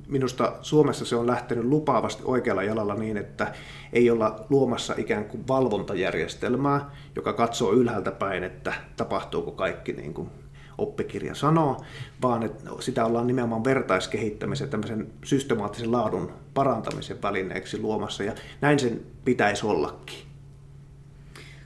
minusta 0.07 0.53
Suomessa 0.61 1.05
se 1.05 1.15
on 1.15 1.27
lähtenyt 1.27 1.65
lupaavasti 1.65 2.23
oikealla 2.25 2.63
jalalla 2.63 2.95
niin, 2.95 3.17
että 3.17 3.53
ei 3.93 4.09
olla 4.09 4.45
luomassa 4.49 4.93
ikään 4.97 5.25
kuin 5.25 5.47
valvontajärjestelmää, 5.47 6.91
joka 7.15 7.33
katsoo 7.33 7.73
ylhäältä 7.73 8.11
päin, 8.11 8.43
että 8.43 8.73
tapahtuuko 8.97 9.51
kaikki 9.51 9.93
niin 9.93 10.13
kuin 10.13 10.29
oppikirja 10.77 11.35
sanoo, 11.35 11.81
vaan 12.21 12.43
että 12.43 12.69
sitä 12.79 13.05
ollaan 13.05 13.27
nimenomaan 13.27 13.63
vertaiskehittämisen, 13.63 14.69
tämmöisen 14.69 15.07
systemaattisen 15.25 15.91
laadun 15.91 16.31
parantamisen 16.57 17.21
välineeksi 17.21 17.81
luomassa, 17.81 18.23
ja 18.23 18.33
näin 18.61 18.79
sen 18.79 19.01
pitäisi 19.25 19.65
ollakin. 19.65 20.19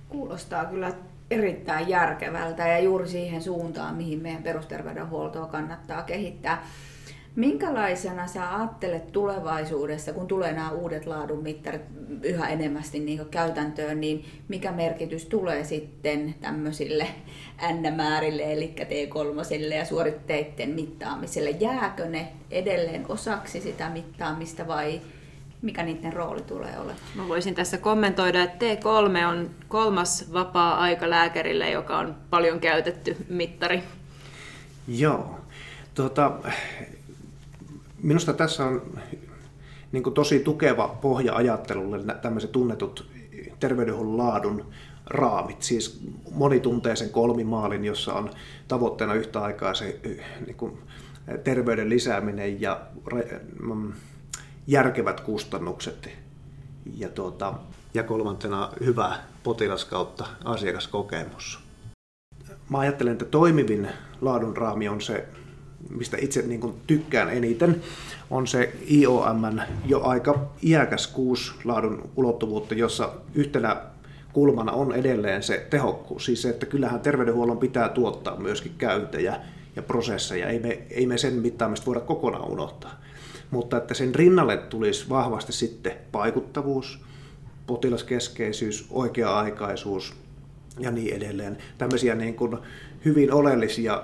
Kuulostaa 0.10 0.66
kyllä 0.66 0.94
erittäin 1.32 1.88
järkevältä 1.88 2.68
ja 2.68 2.80
juuri 2.80 3.08
siihen 3.08 3.42
suuntaan, 3.42 3.96
mihin 3.96 4.22
meidän 4.22 4.44
perusterveydenhuoltoa 4.44 5.46
kannattaa 5.46 6.02
kehittää. 6.02 6.66
Minkälaisena 7.36 8.28
sä 8.28 8.56
ajattelet 8.56 9.12
tulevaisuudessa, 9.12 10.14
kun 10.14 10.28
tulee 10.28 10.54
nämä 10.54 10.72
uudet 10.72 11.06
laadun 11.06 11.44
mittarit 11.44 11.82
yhä 12.24 12.48
enemmästi 12.48 13.00
niin 13.00 13.26
käytäntöön, 13.32 14.02
niin 14.02 14.26
mikä 14.48 14.72
merkitys 14.72 15.26
tulee 15.26 15.64
sitten 15.64 16.36
tämmöisille 16.42 17.08
N-määrille, 17.72 18.54
eli 18.54 18.76
T3 18.80 19.76
ja 19.76 19.86
suoritteiden 19.86 20.70
mittaamiselle? 20.70 21.50
Jääkö 21.50 22.06
ne 22.06 22.28
edelleen 22.52 23.06
osaksi 23.10 23.62
sitä 23.62 23.90
mittaamista 23.90 24.68
vai 24.68 25.02
mikä 25.62 25.84
niiden 25.84 26.14
rooli 26.14 26.42
tulee 26.42 26.78
olemaan? 26.78 26.98
Mä 27.16 27.28
voisin 27.28 27.56
tässä 27.56 27.78
kommentoida, 27.78 28.44
että 28.44 28.66
T3 28.66 29.26
on 29.26 29.50
kolmas 29.68 30.34
vapaa-aika 30.34 31.10
lääkärille, 31.10 31.70
joka 31.70 31.98
on 31.98 32.16
paljon 32.30 32.60
käytetty 32.60 33.18
mittari. 33.30 33.84
Joo. 34.88 35.40
Tuota, 35.96 36.32
Minusta 38.04 38.34
tässä 38.34 38.66
on 38.66 38.82
niin 39.92 40.04
kuin 40.04 40.14
tosi 40.14 40.40
tukeva 40.40 40.88
pohja 40.88 41.36
ajattelulle 41.36 42.16
tämmöiset 42.22 42.52
tunnetut 42.52 43.12
terveydenhuollon 43.60 44.18
laadun 44.18 44.66
raamit. 45.06 45.62
Siis 45.62 46.02
moni 46.32 46.60
tuntee 46.60 46.96
sen 46.96 47.10
kolmimaalin, 47.10 47.86
jossa 47.86 48.14
on 48.14 48.30
tavoitteena 48.68 49.14
yhtä 49.14 49.42
aikaa 49.42 49.74
se 49.74 50.00
niin 50.46 50.56
kuin 50.56 50.78
terveyden 51.44 51.90
lisääminen 51.90 52.62
ja 52.62 52.82
mm, 53.60 53.94
järkevät 54.68 55.22
kustannukset. 55.22 56.10
Ja, 56.98 57.10
tuota, 57.10 57.54
ja 57.94 58.04
kolmantena 58.04 58.70
hyvä 58.86 59.16
potilas 59.44 59.86
kautta 59.86 60.26
asiakaskokemus. 60.46 61.60
Mä 62.70 62.80
ajattelen, 62.80 63.12
että 63.12 63.26
toimivin 63.26 63.88
laadun 64.22 64.58
raami 64.58 64.88
on 64.90 65.02
se 65.02 65.28
mistä 65.90 66.18
itse 66.22 66.42
niin 66.42 66.60
kuin 66.60 66.74
tykkään 66.88 67.30
eniten, 67.30 67.82
on 68.30 68.48
se 68.48 68.74
IOM 68.92 69.42
jo 69.86 70.02
aika 70.02 70.52
iäkäs 70.64 71.08
kuusi 71.08 71.52
laadun 71.64 72.10
ulottuvuutta, 72.16 72.74
jossa 72.74 73.10
yhtenä 73.36 73.76
kulmana 74.34 74.72
on 74.72 74.96
edelleen 74.96 75.44
se 75.44 75.68
tehokkuus. 75.70 76.26
Siis 76.26 76.42
se, 76.42 76.50
että 76.50 76.66
kyllähän 76.66 77.00
terveydenhuollon 77.00 77.58
pitää 77.58 77.90
tuottaa 77.90 78.38
myöskin 78.38 78.76
käyntejä 78.78 79.36
ja 79.76 79.82
prosesseja. 79.82 80.48
Ei 80.48 80.60
me, 80.60 80.82
ei 80.90 81.06
me 81.06 81.18
sen 81.18 81.34
mittaamista 81.34 81.86
voida 81.86 82.00
kokonaan 82.00 82.50
unohtaa. 82.50 83.02
Mutta 83.52 83.78
että 83.78 83.94
sen 83.94 84.16
rinnalle 84.16 84.58
tulisi 84.58 85.10
vahvasti 85.10 85.54
sitten 85.54 85.94
vaikuttavuus, 86.14 87.00
potilaskeskeisyys, 87.68 88.88
oikea-aikaisuus 88.90 90.14
ja 90.80 90.92
niin 90.92 91.16
edelleen. 91.16 91.58
Tämmöisiä 91.78 92.16
niin 92.16 92.36
kuin 92.36 92.58
hyvin 93.06 93.34
oleellisia 93.34 94.04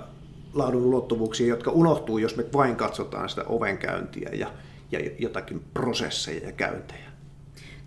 laadun 0.57 0.85
ulottuvuuksia, 0.85 1.47
jotka 1.47 1.71
unohtuu, 1.71 2.17
jos 2.17 2.35
me 2.35 2.45
vain 2.53 2.75
katsotaan 2.75 3.29
sitä 3.29 3.43
ovenkäyntiä 3.43 4.29
ja, 4.33 4.51
ja 4.91 4.99
jotakin 5.19 5.65
prosesseja 5.73 6.45
ja 6.45 6.51
käyntejä. 6.51 7.07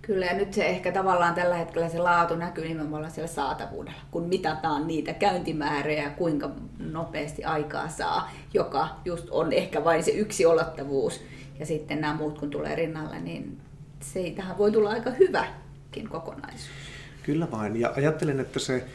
Kyllä, 0.02 0.26
ja 0.26 0.34
nyt 0.34 0.52
se 0.52 0.66
ehkä 0.66 0.92
tavallaan 0.92 1.34
tällä 1.34 1.56
hetkellä 1.56 1.88
se 1.88 1.98
laatu 1.98 2.36
näkyy 2.36 2.68
nimenomaan 2.68 3.10
siellä 3.10 3.28
saatavuudella, 3.28 4.00
kun 4.10 4.28
mitataan 4.28 4.86
niitä 4.86 5.12
käyntimääriä 5.12 6.02
ja 6.02 6.10
kuinka 6.10 6.50
nopeasti 6.78 7.44
aikaa 7.44 7.88
saa, 7.88 8.30
joka 8.54 8.88
just 9.04 9.26
on 9.30 9.52
ehkä 9.52 9.84
vain 9.84 10.04
se 10.04 10.10
yksi 10.10 10.46
olettavuus, 10.46 11.20
ja 11.58 11.66
sitten 11.66 12.00
nämä 12.00 12.14
muut 12.14 12.38
kun 12.38 12.50
tulee 12.50 12.74
rinnalle, 12.74 13.20
niin 13.20 13.58
siitähän 14.00 14.58
voi 14.58 14.72
tulla 14.72 14.90
aika 14.90 15.10
hyväkin 15.10 16.08
kokonaisuus. 16.08 16.70
Kyllä 17.22 17.50
vain, 17.50 17.80
ja 17.80 17.92
ajattelen, 17.96 18.40
että 18.40 18.58
se 18.58 18.86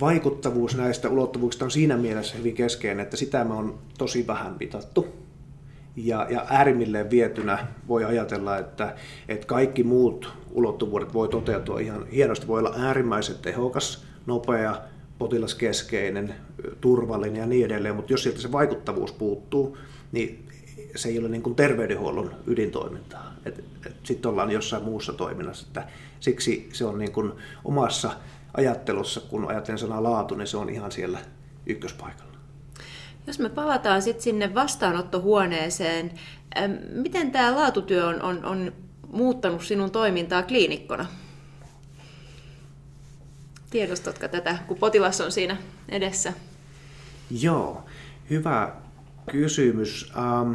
vaikuttavuus 0.00 0.76
näistä 0.76 1.08
ulottuvuuksista 1.08 1.64
on 1.64 1.70
siinä 1.70 1.96
mielessä 1.96 2.36
hyvin 2.36 2.54
keskeinen, 2.54 3.02
että 3.02 3.16
sitä 3.16 3.44
me 3.44 3.54
on 3.54 3.78
tosi 3.98 4.26
vähän 4.26 4.56
mitattu. 4.60 5.06
Ja, 5.96 6.26
ja 6.30 6.46
äärimmilleen 6.50 7.10
vietynä 7.10 7.66
voi 7.88 8.04
ajatella, 8.04 8.58
että, 8.58 8.94
että 9.28 9.46
kaikki 9.46 9.82
muut 9.82 10.32
ulottuvuudet 10.50 11.14
voi 11.14 11.28
toteutua 11.28 11.80
ihan 11.80 12.06
hienosti. 12.06 12.46
Voi 12.46 12.58
olla 12.58 12.74
äärimmäisen 12.78 13.36
tehokas, 13.42 14.06
nopea, 14.26 14.80
potilaskeskeinen, 15.18 16.34
turvallinen 16.80 17.40
ja 17.40 17.46
niin 17.46 17.66
edelleen, 17.66 17.96
mutta 17.96 18.12
jos 18.12 18.22
sieltä 18.22 18.40
se 18.40 18.52
vaikuttavuus 18.52 19.12
puuttuu, 19.12 19.78
niin 20.12 20.48
se 20.96 21.08
ei 21.08 21.18
ole 21.18 21.28
niin 21.28 21.42
kuin 21.42 21.54
terveydenhuollon 21.54 22.34
ydintoimintaa. 22.46 23.34
Sitten 24.02 24.30
ollaan 24.30 24.50
jossain 24.50 24.84
muussa 24.84 25.12
toiminnassa. 25.12 25.66
Että 25.66 25.88
siksi 26.20 26.68
se 26.72 26.84
on 26.84 26.98
niin 26.98 27.12
kuin 27.12 27.32
omassa 27.64 28.10
ajattelussa, 28.56 29.20
kun 29.20 29.50
ajattelen 29.50 29.78
sanaa 29.78 30.02
laatu, 30.02 30.34
niin 30.34 30.46
se 30.46 30.56
on 30.56 30.70
ihan 30.70 30.92
siellä 30.92 31.18
ykköspaikalla. 31.66 32.34
Jos 33.26 33.38
me 33.38 33.48
palataan 33.48 34.02
sitten 34.02 34.22
sinne 34.22 34.54
vastaanottohuoneeseen, 34.54 36.10
miten 36.92 37.30
tämä 37.30 37.56
laatutyö 37.56 38.06
on, 38.06 38.22
on, 38.22 38.44
on 38.44 38.72
muuttanut 39.12 39.62
sinun 39.62 39.90
toimintaa 39.90 40.42
kliinikkona? 40.42 41.06
Tiedostatko 43.70 44.28
tätä, 44.28 44.58
kun 44.66 44.76
potilas 44.76 45.20
on 45.20 45.32
siinä 45.32 45.56
edessä? 45.88 46.32
Joo, 47.30 47.84
hyvä 48.30 48.72
kysymys. 49.30 50.12
Ähm, 50.18 50.52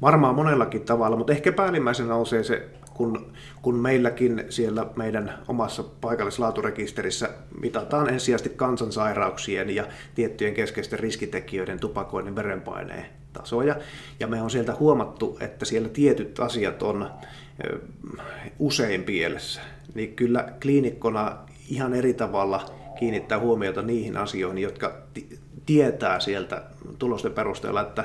varmaan 0.00 0.34
monellakin 0.34 0.82
tavalla, 0.82 1.16
mutta 1.16 1.32
ehkä 1.32 1.52
päällimmäisenä 1.52 2.08
nousee 2.08 2.44
se 2.44 2.68
kun, 2.94 3.32
kun 3.62 3.74
meilläkin 3.74 4.44
siellä 4.48 4.86
meidän 4.96 5.38
omassa 5.48 5.82
paikallislaaturekisterissä 5.82 7.28
mitataan 7.60 8.08
ensisijaisesti 8.08 8.50
kansansairauksien 8.56 9.74
ja 9.74 9.86
tiettyjen 10.14 10.54
keskeisten 10.54 10.98
riskitekijöiden 10.98 11.80
tupakoinnin 11.80 12.36
verenpaineen 12.36 13.06
tasoja. 13.32 13.76
Ja 14.20 14.26
me 14.26 14.42
on 14.42 14.50
sieltä 14.50 14.74
huomattu, 14.74 15.38
että 15.40 15.64
siellä 15.64 15.88
tietyt 15.88 16.40
asiat 16.40 16.82
on 16.82 17.10
usein 18.58 19.02
pielessä. 19.02 19.60
Niin 19.94 20.14
kyllä 20.14 20.48
kliinikkona 20.62 21.38
ihan 21.68 21.94
eri 21.94 22.14
tavalla 22.14 22.70
kiinnittää 22.98 23.38
huomiota 23.38 23.82
niihin 23.82 24.16
asioihin, 24.16 24.62
jotka 24.62 25.02
tietää 25.66 26.20
sieltä 26.20 26.62
tulosten 26.98 27.32
perusteella, 27.32 27.80
että, 27.80 28.04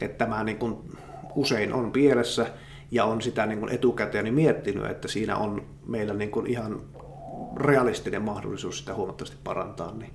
että 0.00 0.24
tämä 0.24 0.44
niin 0.44 0.58
kuin 0.58 0.76
usein 1.34 1.72
on 1.72 1.92
pielessä– 1.92 2.46
ja 2.90 3.04
on 3.04 3.22
sitä 3.22 3.46
niin 3.46 3.60
kuin 3.60 3.72
etukäteen 3.72 4.24
niin 4.24 4.34
miettinyt, 4.34 4.90
että 4.90 5.08
siinä 5.08 5.36
on 5.36 5.66
meillä 5.86 6.14
niin 6.14 6.30
kuin 6.30 6.46
ihan 6.46 6.80
realistinen 7.56 8.22
mahdollisuus 8.22 8.78
sitä 8.78 8.94
huomattavasti 8.94 9.36
parantaa, 9.44 9.94
niin 9.94 10.12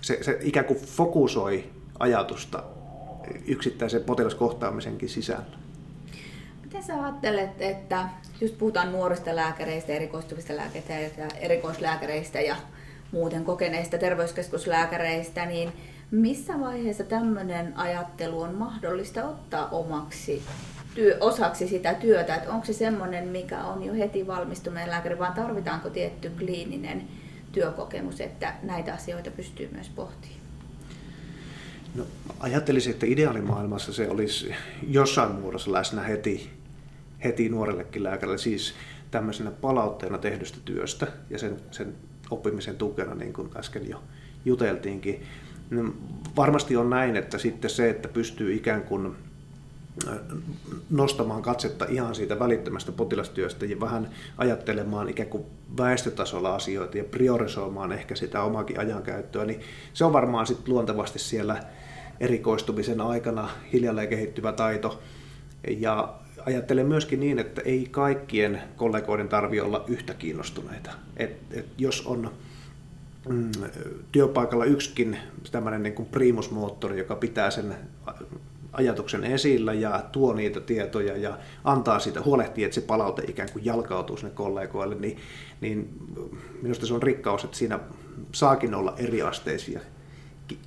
se, 0.00 0.18
se 0.22 0.38
ikään 0.42 0.66
kuin 0.66 0.78
fokusoi 0.78 1.64
ajatusta 1.98 2.62
yksittäisen 3.46 4.04
potilaskohtaamisenkin 4.04 5.08
sisään. 5.08 5.46
Miten 6.62 6.82
sä 6.82 7.02
ajattelet, 7.02 7.50
että 7.62 8.08
just 8.40 8.58
puhutaan 8.58 8.92
nuorista 8.92 9.36
lääkäreistä, 9.36 9.92
erikoistuvista 9.92 10.56
lääkäreistä 10.56 11.22
ja 11.22 11.28
erikoislääkäreistä 11.40 12.40
ja 12.40 12.56
muuten 13.12 13.44
kokeneista 13.44 13.98
terveyskeskuslääkäreistä, 13.98 15.46
niin 15.46 15.72
missä 16.10 16.60
vaiheessa 16.60 17.04
tämmöinen 17.04 17.78
ajattelu 17.78 18.40
on 18.40 18.54
mahdollista 18.54 19.24
ottaa 19.24 19.68
omaksi 19.68 20.42
työ, 20.94 21.16
osaksi 21.20 21.68
sitä 21.68 21.94
työtä, 21.94 22.34
että 22.34 22.50
onko 22.50 22.66
se 22.66 22.72
semmoinen, 22.72 23.28
mikä 23.28 23.64
on 23.64 23.82
jo 23.82 23.94
heti 23.94 24.26
valmistuneen 24.26 24.90
lääkäri, 24.90 25.18
vaan 25.18 25.34
tarvitaanko 25.34 25.90
tietty 25.90 26.30
kliininen 26.30 27.02
työkokemus, 27.52 28.20
että 28.20 28.54
näitä 28.62 28.94
asioita 28.94 29.30
pystyy 29.30 29.68
myös 29.72 29.88
pohtimaan? 29.88 30.40
No, 31.94 32.04
ajattelisin, 32.40 32.92
että 32.92 33.06
ideaalimaailmassa 33.06 33.92
se 33.92 34.08
olisi 34.08 34.54
jossain 34.88 35.32
muodossa 35.32 35.72
läsnä 35.72 36.02
heti, 36.02 36.50
heti 37.24 37.48
nuorellekin 37.48 38.02
lääkärille, 38.02 38.38
siis 38.38 38.74
tämmöisenä 39.10 39.50
palautteena 39.50 40.18
tehdystä 40.18 40.58
työstä 40.64 41.06
ja 41.30 41.38
sen, 41.38 41.56
sen 41.70 41.94
oppimisen 42.30 42.76
tukena, 42.76 43.14
niin 43.14 43.32
kuin 43.32 43.50
äsken 43.56 43.88
jo 43.88 44.02
juteltiinkin. 44.44 45.22
No, 45.70 45.94
varmasti 46.36 46.76
on 46.76 46.90
näin, 46.90 47.16
että 47.16 47.38
sitten 47.38 47.70
se, 47.70 47.90
että 47.90 48.08
pystyy 48.08 48.54
ikään 48.54 48.82
kuin 48.82 49.16
nostamaan 50.90 51.42
katsetta 51.42 51.84
ihan 51.88 52.14
siitä 52.14 52.38
välittömästä 52.38 52.92
potilastyöstä 52.92 53.66
ja 53.66 53.80
vähän 53.80 54.10
ajattelemaan 54.38 55.08
ikään 55.08 55.28
kuin 55.28 55.44
väestötasolla 55.76 56.54
asioita 56.54 56.98
ja 56.98 57.04
priorisoimaan 57.04 57.92
ehkä 57.92 58.14
sitä 58.14 58.42
omakin 58.42 58.80
ajankäyttöä, 58.80 59.44
niin 59.44 59.60
se 59.92 60.04
on 60.04 60.12
varmaan 60.12 60.46
sitten 60.46 60.74
luontevasti 60.74 61.18
siellä 61.18 61.62
erikoistumisen 62.20 63.00
aikana 63.00 63.48
hiljalleen 63.72 64.08
kehittyvä 64.08 64.52
taito. 64.52 65.02
Ja 65.78 66.14
ajattelen 66.46 66.86
myöskin 66.86 67.20
niin, 67.20 67.38
että 67.38 67.62
ei 67.64 67.88
kaikkien 67.90 68.62
kollegoiden 68.76 69.28
tarvi 69.28 69.60
olla 69.60 69.84
yhtä 69.88 70.14
kiinnostuneita. 70.14 70.90
Et, 71.16 71.36
et 71.50 71.66
jos 71.78 72.06
on 72.06 72.30
mm, 73.28 73.50
työpaikalla 74.12 74.64
yksikin 74.64 75.18
tämmöinen 75.50 75.82
niin 75.82 75.94
kuin 75.94 76.08
primusmoottori, 76.08 76.98
joka 76.98 77.14
pitää 77.14 77.50
sen 77.50 77.74
ajatuksen 78.74 79.24
esillä 79.24 79.72
ja 79.72 80.04
tuo 80.12 80.34
niitä 80.34 80.60
tietoja 80.60 81.16
ja 81.16 81.38
antaa 81.64 81.98
siitä, 81.98 82.22
huolehtii, 82.22 82.64
että 82.64 82.74
se 82.74 82.80
palaute 82.80 83.22
ikään 83.28 83.52
kuin 83.52 83.64
jalkautuu 83.64 84.16
sinne 84.16 84.30
kollegoille, 84.34 84.94
niin, 84.94 85.18
niin 85.60 85.88
minusta 86.62 86.86
se 86.86 86.94
on 86.94 87.02
rikkaus, 87.02 87.44
että 87.44 87.56
siinä 87.56 87.80
saakin 88.32 88.74
olla 88.74 88.94
eriasteisia 88.96 89.80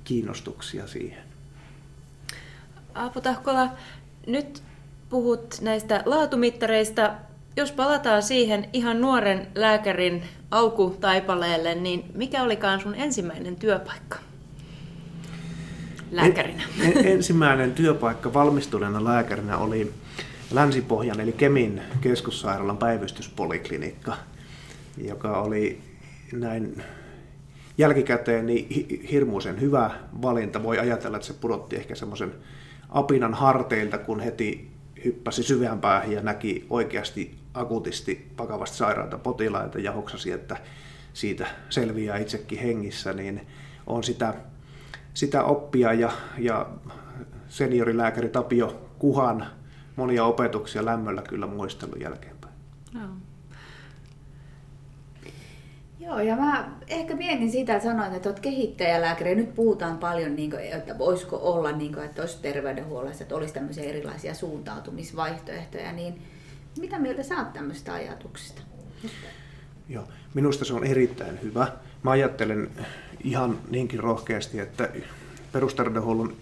kiinnostuksia 0.04 0.86
siihen. 0.86 1.22
Aapo 2.94 3.20
Tahkola, 3.20 3.68
nyt 4.26 4.62
puhut 5.08 5.58
näistä 5.60 6.02
laatumittareista. 6.06 7.14
Jos 7.56 7.72
palataan 7.72 8.22
siihen 8.22 8.68
ihan 8.72 9.00
nuoren 9.00 9.46
lääkärin 9.54 10.22
alkutaipaleelle, 10.50 11.74
niin 11.74 12.04
mikä 12.14 12.42
olikaan 12.42 12.80
sun 12.80 12.94
ensimmäinen 12.94 13.56
työpaikka? 13.56 14.27
Lääkärinä? 16.10 16.62
En, 16.80 17.06
ensimmäinen 17.06 17.72
työpaikka 17.72 18.34
valmistuneena 18.34 19.04
lääkärinä 19.04 19.58
oli 19.58 19.92
Länsi-Pohjan 20.50 21.20
eli 21.20 21.32
Kemin 21.32 21.82
keskussairaalan 22.00 22.78
päivystyspoliklinikka, 22.78 24.16
joka 25.04 25.40
oli 25.40 25.80
näin 26.32 26.82
jälkikäteen 27.78 28.46
niin 28.46 28.68
hirmuisen 29.10 29.60
hyvä 29.60 29.90
valinta. 30.22 30.62
Voi 30.62 30.78
ajatella, 30.78 31.16
että 31.16 31.26
se 31.26 31.34
pudotti 31.40 31.76
ehkä 31.76 31.94
semmoisen 31.94 32.32
apinan 32.88 33.34
harteilta, 33.34 33.98
kun 33.98 34.20
heti 34.20 34.70
hyppäsi 35.04 35.42
syvempään 35.42 36.12
ja 36.12 36.20
näki 36.20 36.66
oikeasti 36.70 37.38
akuutisti 37.54 38.28
vakavasti 38.38 38.76
sairaita 38.76 39.18
potilaita 39.18 39.78
ja 39.78 39.92
hoksasi, 39.92 40.32
että 40.32 40.56
siitä 41.12 41.46
selviää 41.68 42.18
itsekin 42.18 42.58
hengissä, 42.58 43.12
niin 43.12 43.46
on 43.86 44.04
sitä 44.04 44.34
sitä 45.18 45.44
oppia 45.44 45.92
ja, 45.92 46.12
ja 46.38 46.66
seniorilääkäri 47.48 48.28
Tapio 48.28 48.88
Kuhan 48.98 49.46
monia 49.96 50.24
opetuksia 50.24 50.84
lämmöllä 50.84 51.22
kyllä 51.22 51.46
muistelun 51.46 52.00
jälkeenpäin. 52.00 52.54
No. 52.94 53.00
Joo, 56.00 56.20
ja 56.20 56.36
mä 56.36 56.70
ehkä 56.86 57.16
mietin 57.16 57.50
sitä, 57.50 57.76
että 57.76 57.88
sanoin, 57.88 58.14
että 58.14 58.28
olet 58.28 58.40
kehittäjälääkäri. 58.40 59.34
Nyt 59.34 59.54
puhutaan 59.54 59.98
paljon, 59.98 60.36
niin 60.36 60.50
kuin, 60.50 60.62
että 60.62 60.98
voisiko 60.98 61.36
olla, 61.42 61.72
niin 61.72 61.92
kuin, 61.92 62.04
että 62.04 62.22
olisi 62.22 62.42
terveydenhuollossa, 62.42 63.22
että 63.22 63.36
olisi 63.36 63.54
tämmöisiä 63.54 63.84
erilaisia 63.84 64.34
suuntautumisvaihtoehtoja. 64.34 65.92
Niin 65.92 66.22
mitä 66.80 66.98
mieltä 66.98 67.22
saat 67.22 67.52
tämmöistä 67.52 67.92
ajatuksista? 67.92 68.62
Joo, 69.88 70.04
minusta 70.34 70.64
se 70.64 70.74
on 70.74 70.84
erittäin 70.84 71.42
hyvä. 71.42 71.72
Mä 72.02 72.10
ajattelen 72.10 72.70
ihan 73.24 73.58
niinkin 73.70 74.00
rohkeasti, 74.00 74.60
että 74.60 74.88
perusterveydenhuollon 75.52 76.36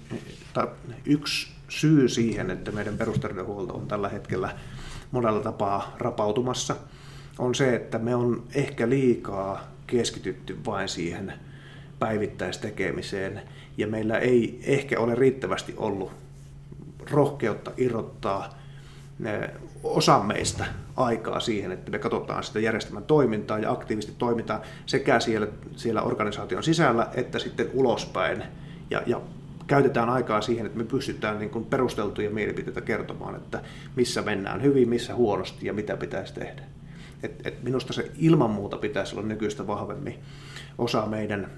yksi 1.04 1.48
syy 1.68 2.08
siihen, 2.08 2.50
että 2.50 2.72
meidän 2.72 2.98
perusterveydenhuolto 2.98 3.74
on 3.74 3.86
tällä 3.86 4.08
hetkellä 4.08 4.58
monella 5.10 5.40
tapaa 5.40 5.96
rapautumassa, 5.98 6.76
on 7.38 7.54
se, 7.54 7.74
että 7.74 7.98
me 7.98 8.14
on 8.14 8.44
ehkä 8.54 8.88
liikaa 8.88 9.72
keskitytty 9.86 10.58
vain 10.66 10.88
siihen 10.88 11.32
päivittäistekemiseen 11.98 13.42
ja 13.76 13.86
meillä 13.86 14.18
ei 14.18 14.60
ehkä 14.62 15.00
ole 15.00 15.14
riittävästi 15.14 15.74
ollut 15.76 16.12
rohkeutta 17.10 17.72
irrottaa 17.76 18.58
osa 19.84 20.18
meistä 20.18 20.66
aikaa 20.96 21.40
siihen, 21.40 21.72
että 21.72 21.90
me 21.90 21.98
katsotaan 21.98 22.44
sitä 22.44 22.60
järjestelmän 22.60 23.04
toimintaa 23.04 23.58
ja 23.58 23.70
aktiivisesti 23.70 24.14
toimitaan 24.18 24.60
sekä 24.86 25.20
siellä, 25.20 25.46
siellä 25.76 26.02
organisaation 26.02 26.62
sisällä 26.62 27.08
että 27.14 27.38
sitten 27.38 27.70
ulospäin. 27.72 28.42
Ja, 28.90 29.02
ja 29.06 29.20
käytetään 29.66 30.08
aikaa 30.08 30.40
siihen, 30.40 30.66
että 30.66 30.78
me 30.78 30.84
pystytään 30.84 31.38
niin 31.38 31.50
kuin 31.50 31.64
perusteltuja 31.64 32.30
mielipiteitä 32.30 32.80
kertomaan, 32.80 33.34
että 33.34 33.60
missä 33.96 34.22
mennään 34.22 34.62
hyvin, 34.62 34.88
missä 34.88 35.14
huonosti 35.14 35.66
ja 35.66 35.72
mitä 35.72 35.96
pitäisi 35.96 36.34
tehdä. 36.34 36.62
Et, 37.22 37.46
et 37.46 37.62
minusta 37.62 37.92
se 37.92 38.10
ilman 38.18 38.50
muuta 38.50 38.76
pitäisi 38.76 39.16
olla 39.16 39.26
nykyistä 39.26 39.66
vahvemmin 39.66 40.18
osa 40.78 41.06
meidän 41.06 41.50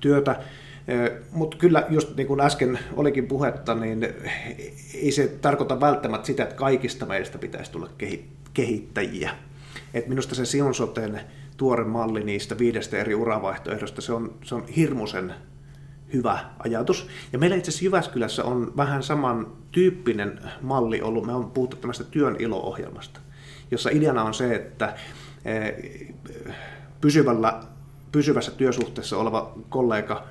työtä. 0.00 0.40
Mutta 1.30 1.56
kyllä, 1.56 1.86
just 1.88 2.16
niin 2.16 2.26
kuin 2.26 2.40
äsken 2.40 2.78
olikin 2.96 3.26
puhetta, 3.26 3.74
niin 3.74 4.06
ei 4.94 5.12
se 5.12 5.28
tarkoita 5.28 5.80
välttämättä 5.80 6.26
sitä, 6.26 6.42
että 6.42 6.54
kaikista 6.54 7.06
meistä 7.06 7.38
pitäisi 7.38 7.72
tulla 7.72 7.88
kehittäjiä. 8.54 9.30
Et 9.94 10.06
minusta 10.06 10.34
se 10.34 10.44
Sion 10.44 10.74
Soten 10.74 11.20
tuore 11.56 11.84
malli 11.84 12.24
niistä 12.24 12.58
viidestä 12.58 12.96
eri 12.96 13.14
uravaihtoehdosta, 13.14 14.00
se 14.00 14.12
on, 14.12 14.34
se 14.44 14.54
on 14.54 14.66
hirmuisen 14.76 15.34
hyvä 16.12 16.38
ajatus. 16.58 17.08
Ja 17.32 17.38
meillä 17.38 17.56
itse 17.56 17.68
asiassa 17.68 17.84
Jyväskylässä 17.84 18.44
on 18.44 18.72
vähän 18.76 19.02
saman 19.02 19.52
tyyppinen 19.72 20.40
malli 20.60 21.02
ollut. 21.02 21.26
Me 21.26 21.32
on 21.32 21.50
puhuttu 21.50 21.76
tämmöistä 21.76 22.04
työn 22.04 22.36
ilo-ohjelmasta, 22.38 23.20
jossa 23.70 23.90
ideana 23.90 24.22
on 24.22 24.34
se, 24.34 24.54
että 24.54 24.94
pysyvällä, 27.00 27.60
pysyvässä 28.12 28.52
työsuhteessa 28.52 29.16
oleva 29.16 29.54
kollega 29.68 30.24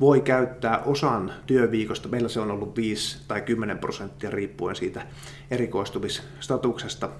voi 0.00 0.20
käyttää 0.20 0.78
osan 0.78 1.32
työviikosta, 1.46 2.08
meillä 2.08 2.28
se 2.28 2.40
on 2.40 2.50
ollut 2.50 2.76
5 2.76 3.18
tai 3.28 3.40
10 3.40 3.78
prosenttia 3.78 4.30
riippuen 4.30 4.76
siitä 4.76 5.06
erikoistumisstatuksesta, 5.50 7.10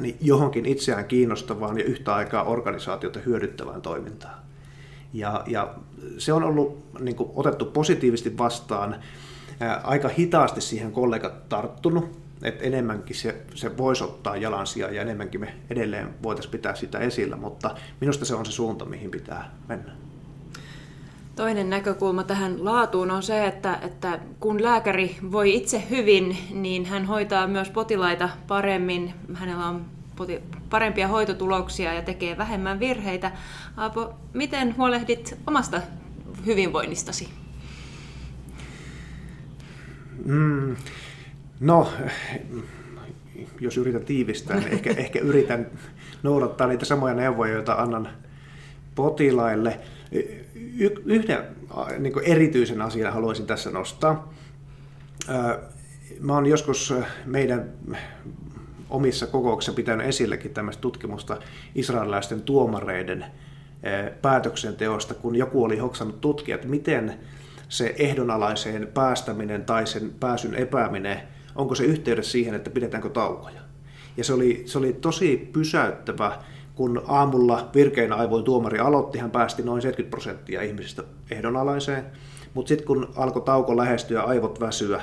niin 0.00 0.16
johonkin 0.20 0.66
itseään 0.66 1.04
kiinnostavaan 1.04 1.78
ja 1.78 1.84
yhtä 1.84 2.14
aikaa 2.14 2.44
organisaatiota 2.44 3.20
hyödyttävään 3.26 3.82
toimintaan. 3.82 4.42
Ja, 5.12 5.44
ja 5.46 5.74
se 6.18 6.32
on 6.32 6.42
ollut 6.42 6.84
niin 7.00 7.16
kuin, 7.16 7.30
otettu 7.34 7.64
positiivisesti 7.64 8.38
vastaan. 8.38 8.96
Ää, 9.60 9.80
aika 9.84 10.08
hitaasti 10.08 10.60
siihen 10.60 10.92
kollegat 10.92 11.48
tarttunut, 11.48 12.18
että 12.42 12.64
enemmänkin 12.64 13.16
se, 13.16 13.42
se 13.54 13.76
voisi 13.76 14.04
ottaa 14.04 14.36
jalansia 14.36 14.90
ja 14.90 15.02
enemmänkin 15.02 15.40
me 15.40 15.54
edelleen 15.70 16.14
voitaisiin 16.22 16.52
pitää 16.52 16.74
sitä 16.74 16.98
esillä, 16.98 17.36
mutta 17.36 17.74
minusta 18.00 18.24
se 18.24 18.34
on 18.34 18.46
se 18.46 18.52
suunta, 18.52 18.84
mihin 18.84 19.10
pitää 19.10 19.54
mennä. 19.68 19.92
Toinen 21.36 21.70
näkökulma 21.70 22.24
tähän 22.24 22.64
laatuun 22.64 23.10
on 23.10 23.22
se, 23.22 23.46
että, 23.46 23.78
että 23.82 24.18
kun 24.40 24.62
lääkäri 24.62 25.16
voi 25.32 25.54
itse 25.54 25.82
hyvin, 25.90 26.38
niin 26.50 26.84
hän 26.84 27.04
hoitaa 27.06 27.46
myös 27.46 27.70
potilaita 27.70 28.28
paremmin. 28.46 29.14
Hänellä 29.34 29.66
on 29.66 29.84
parempia 30.70 31.08
hoitotuloksia 31.08 31.94
ja 31.94 32.02
tekee 32.02 32.38
vähemmän 32.38 32.80
virheitä. 32.80 33.32
Aapo, 33.76 34.14
miten 34.32 34.76
huolehdit 34.76 35.38
omasta 35.46 35.80
hyvinvoinnistasi? 36.46 37.28
Mm, 40.24 40.76
no, 41.60 41.92
jos 43.60 43.76
yritän 43.76 44.04
tiivistää, 44.04 44.56
niin 44.56 44.72
ehkä, 44.72 44.90
ehkä 45.04 45.18
yritän 45.18 45.66
noudattaa 46.22 46.66
niitä 46.66 46.84
samoja 46.84 47.14
neuvoja, 47.14 47.52
joita 47.52 47.74
annan 47.74 48.08
potilaille 48.94 49.80
yhden 51.04 51.46
niin 51.98 52.12
erityisen 52.22 52.82
asian 52.82 53.12
haluaisin 53.12 53.46
tässä 53.46 53.70
nostaa. 53.70 54.32
Mä 56.20 56.34
oon 56.34 56.46
joskus 56.46 56.94
meidän 57.26 57.72
omissa 58.90 59.26
kokouksissa 59.26 59.72
pitänyt 59.72 60.06
esillekin 60.06 60.54
tämmöistä 60.54 60.80
tutkimusta 60.80 61.36
israelilaisten 61.74 62.42
tuomareiden 62.42 63.24
päätöksenteosta, 64.22 65.14
kun 65.14 65.36
joku 65.36 65.64
oli 65.64 65.78
hoksannut 65.78 66.20
tutkia, 66.20 66.54
että 66.54 66.68
miten 66.68 67.14
se 67.68 67.94
ehdonalaiseen 67.98 68.88
päästäminen 68.94 69.64
tai 69.64 69.86
sen 69.86 70.12
pääsyn 70.20 70.54
epääminen, 70.54 71.20
onko 71.54 71.74
se 71.74 71.84
yhteydessä 71.84 72.32
siihen, 72.32 72.54
että 72.54 72.70
pidetäänkö 72.70 73.08
taukoja. 73.08 73.60
Ja 74.16 74.24
se 74.24 74.32
oli, 74.32 74.62
se 74.66 74.78
oli 74.78 74.92
tosi 74.92 75.50
pysäyttävä 75.52 76.38
kun 76.74 77.02
aamulla 77.08 77.70
virkein 77.74 78.12
aivoin 78.12 78.44
tuomari 78.44 78.78
aloitti, 78.78 79.18
hän 79.18 79.30
päästi 79.30 79.62
noin 79.62 79.82
70 79.82 80.10
prosenttia 80.10 80.62
ihmisistä 80.62 81.02
ehdonalaiseen, 81.30 82.04
mutta 82.54 82.68
sitten 82.68 82.86
kun 82.86 83.08
alkoi 83.16 83.42
tauko 83.42 83.76
lähestyä 83.76 84.22
aivot 84.22 84.60
väsyä, 84.60 85.02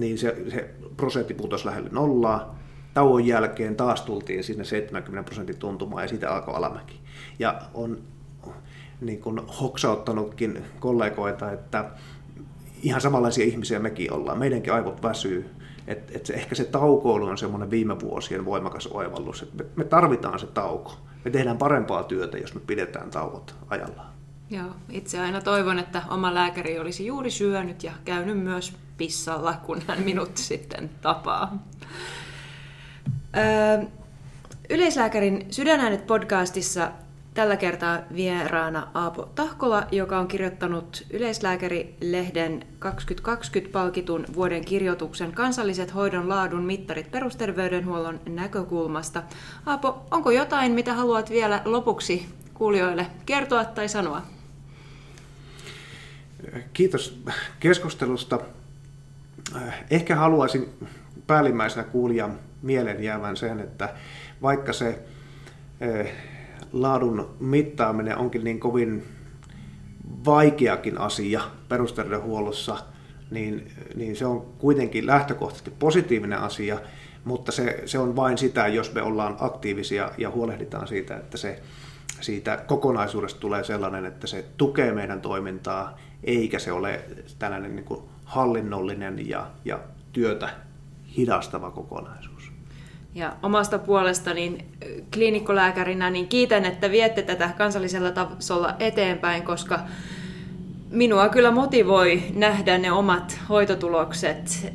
niin 0.00 0.18
se, 0.18 0.36
se 0.50 0.74
prosentti 0.96 1.34
putosi 1.34 1.66
lähelle 1.66 1.90
nollaa. 1.92 2.58
Tauon 2.94 3.26
jälkeen 3.26 3.76
taas 3.76 4.02
tultiin 4.02 4.44
sinne 4.44 4.64
70 4.64 5.26
prosentin 5.26 5.58
tuntumaan 5.58 6.04
ja 6.04 6.08
siitä 6.08 6.30
alkoi 6.30 6.54
alamäki. 6.54 7.00
Ja 7.38 7.60
on 7.74 7.98
niin 9.00 9.20
kuin 9.20 9.40
hoksauttanutkin 9.60 10.62
kollegoita, 10.80 11.52
että 11.52 11.90
ihan 12.82 13.00
samanlaisia 13.00 13.44
ihmisiä 13.44 13.78
mekin 13.78 14.12
ollaan. 14.12 14.38
Meidänkin 14.38 14.72
aivot 14.72 15.02
väsyy 15.02 15.50
et, 15.86 16.10
et 16.16 16.26
se, 16.26 16.34
ehkä 16.34 16.54
se 16.54 16.64
taukoilu 16.64 17.26
on 17.26 17.38
semmoinen 17.38 17.70
viime 17.70 18.00
vuosien 18.00 18.44
voimakas 18.44 18.86
oivallus, 18.86 19.42
että 19.42 19.64
me, 19.64 19.70
me 19.76 19.84
tarvitaan 19.84 20.38
se 20.38 20.46
tauko. 20.46 20.96
Me 21.24 21.30
tehdään 21.30 21.58
parempaa 21.58 22.04
työtä, 22.04 22.38
jos 22.38 22.54
me 22.54 22.60
pidetään 22.66 23.10
tauot 23.10 23.54
ajallaan. 23.68 24.08
Joo, 24.50 24.70
itse 24.90 25.20
aina 25.20 25.40
toivon, 25.40 25.78
että 25.78 26.02
oma 26.10 26.34
lääkäri 26.34 26.78
olisi 26.78 27.06
juuri 27.06 27.30
syönyt 27.30 27.82
ja 27.82 27.92
käynyt 28.04 28.38
myös 28.38 28.76
pissalla, 28.96 29.54
kun 29.66 29.82
hän 29.86 30.02
minut 30.02 30.36
sitten 30.48 30.90
tapaa. 31.02 31.66
Öö, 33.36 33.86
Yleislääkärin 34.70 35.46
Sydänäänet 35.50 36.06
podcastissa 36.06 36.92
Tällä 37.36 37.56
kertaa 37.56 37.98
vieraana 38.14 38.88
Aapo 38.94 39.32
Tahkola, 39.34 39.86
joka 39.92 40.18
on 40.18 40.28
kirjoittanut 40.28 41.06
Yleislääkäri-lehden 41.10 42.66
2020 42.78 43.72
palkitun 43.72 44.24
vuoden 44.34 44.64
kirjoituksen 44.64 45.32
Kansalliset 45.32 45.94
hoidon 45.94 46.28
laadun 46.28 46.64
mittarit 46.64 47.10
perusterveydenhuollon 47.10 48.20
näkökulmasta. 48.28 49.22
Aapo, 49.66 50.06
onko 50.10 50.30
jotain, 50.30 50.72
mitä 50.72 50.94
haluat 50.94 51.30
vielä 51.30 51.62
lopuksi 51.64 52.28
kuulijoille 52.54 53.06
kertoa 53.26 53.64
tai 53.64 53.88
sanoa? 53.88 54.22
Kiitos 56.72 57.22
keskustelusta. 57.60 58.40
Ehkä 59.90 60.16
haluaisin 60.16 60.68
päällimmäisenä 61.26 61.84
kuulijan 61.84 62.38
mielen 62.62 63.04
jäävän 63.04 63.36
sen, 63.36 63.60
että 63.60 63.94
vaikka 64.42 64.72
se 64.72 64.98
eh, 65.80 66.12
laadun 66.82 67.36
mittaaminen 67.40 68.18
onkin 68.18 68.44
niin 68.44 68.60
kovin 68.60 69.02
vaikeakin 70.24 70.98
asia 70.98 71.40
perusterveydenhuollossa, 71.68 72.76
niin, 73.30 73.72
niin 73.94 74.16
se 74.16 74.26
on 74.26 74.46
kuitenkin 74.58 75.06
lähtökohtaisesti 75.06 75.70
positiivinen 75.78 76.38
asia, 76.38 76.78
mutta 77.24 77.52
se, 77.52 77.82
se 77.86 77.98
on 77.98 78.16
vain 78.16 78.38
sitä, 78.38 78.66
jos 78.66 78.94
me 78.94 79.02
ollaan 79.02 79.36
aktiivisia 79.40 80.10
ja 80.18 80.30
huolehditaan 80.30 80.88
siitä, 80.88 81.16
että 81.16 81.36
se 81.36 81.62
siitä 82.20 82.56
kokonaisuudesta 82.66 83.40
tulee 83.40 83.64
sellainen, 83.64 84.04
että 84.04 84.26
se 84.26 84.44
tukee 84.56 84.92
meidän 84.92 85.20
toimintaa, 85.20 85.98
eikä 86.24 86.58
se 86.58 86.72
ole 86.72 87.04
tällainen 87.38 87.76
niin 87.76 87.84
kuin 87.84 88.02
hallinnollinen 88.24 89.28
ja, 89.28 89.50
ja 89.64 89.80
työtä 90.12 90.48
hidastava 91.16 91.70
kokonaisuus. 91.70 92.55
Ja 93.16 93.36
omasta 93.42 93.78
puolestani 93.78 94.58
kliinikkolääkärinä 95.14 96.10
niin 96.10 96.28
kiitän, 96.28 96.64
että 96.64 96.90
viette 96.90 97.22
tätä 97.22 97.50
kansallisella 97.58 98.10
tasolla 98.10 98.74
eteenpäin, 98.78 99.42
koska 99.42 99.80
minua 100.90 101.28
kyllä 101.28 101.50
motivoi 101.50 102.22
nähdä 102.34 102.78
ne 102.78 102.92
omat 102.92 103.38
hoitotulokset 103.48 104.70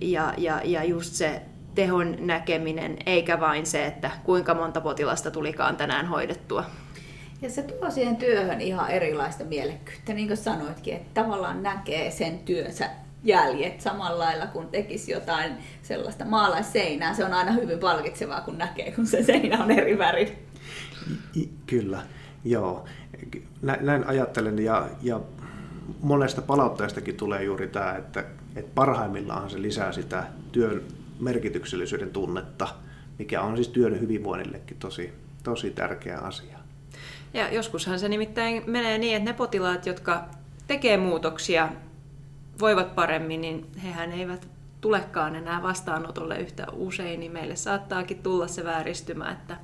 ja, 0.00 0.34
ja, 0.36 0.60
ja 0.64 0.84
just 0.84 1.14
se 1.14 1.42
tehon 1.74 2.16
näkeminen, 2.18 2.96
eikä 3.06 3.40
vain 3.40 3.66
se, 3.66 3.86
että 3.86 4.10
kuinka 4.24 4.54
monta 4.54 4.80
potilasta 4.80 5.30
tulikaan 5.30 5.76
tänään 5.76 6.06
hoidettua. 6.06 6.64
Ja 7.42 7.50
se 7.50 7.62
tuo 7.62 7.90
siihen 7.90 8.16
työhön 8.16 8.60
ihan 8.60 8.90
erilaista 8.90 9.44
mielekkyyttä, 9.44 10.12
niin 10.12 10.28
kuin 10.28 10.36
sanoitkin, 10.36 10.94
että 10.94 11.22
tavallaan 11.22 11.62
näkee 11.62 12.10
sen 12.10 12.38
työnsä 12.38 12.90
jäljet 13.28 13.80
samalla 13.80 14.18
lailla 14.18 14.46
kun 14.46 14.68
tekisi 14.68 15.12
jotain 15.12 15.52
sellaista 15.82 16.24
maalaisseinää. 16.24 17.14
Se 17.14 17.24
on 17.24 17.34
aina 17.34 17.52
hyvin 17.52 17.78
palkitsevaa, 17.78 18.40
kun 18.40 18.58
näkee, 18.58 18.92
kun 18.92 19.06
se 19.06 19.22
seinä 19.22 19.64
on 19.64 19.70
eri 19.70 19.98
väri. 19.98 20.38
Kyllä, 21.66 22.02
joo. 22.44 22.84
Näin 23.62 24.06
ajattelen 24.06 24.58
ja, 24.58 24.88
ja 25.02 25.20
monesta 26.00 26.42
palautteestakin 26.42 27.16
tulee 27.16 27.42
juuri 27.44 27.68
tämä, 27.68 27.96
että, 27.96 28.24
että 28.56 28.70
parhaimmillaan 28.74 29.50
se 29.50 29.62
lisää 29.62 29.92
sitä 29.92 30.24
työn 30.52 30.82
merkityksellisyyden 31.20 32.10
tunnetta, 32.10 32.68
mikä 33.18 33.42
on 33.42 33.56
siis 33.56 33.68
työn 33.68 34.00
hyvinvoinnillekin 34.00 34.76
tosi, 34.76 35.12
tosi 35.42 35.70
tärkeä 35.70 36.18
asia. 36.18 36.58
Ja 37.34 37.52
joskushan 37.52 37.98
se 37.98 38.08
nimittäin 38.08 38.62
menee 38.66 38.98
niin, 38.98 39.16
että 39.16 39.30
ne 39.30 39.36
potilaat, 39.36 39.86
jotka 39.86 40.24
tekee 40.66 40.96
muutoksia, 40.96 41.68
voivat 42.60 42.94
paremmin, 42.94 43.40
niin 43.40 43.66
hehän 43.82 44.12
eivät 44.12 44.48
tulekaan 44.80 45.36
enää 45.36 45.62
vastaanotolle 45.62 46.38
yhtä 46.38 46.66
usein, 46.72 47.20
niin 47.20 47.32
meille 47.32 47.56
saattaakin 47.56 48.22
tulla 48.22 48.48
se 48.48 48.64
vääristymä, 48.64 49.30
että 49.30 49.56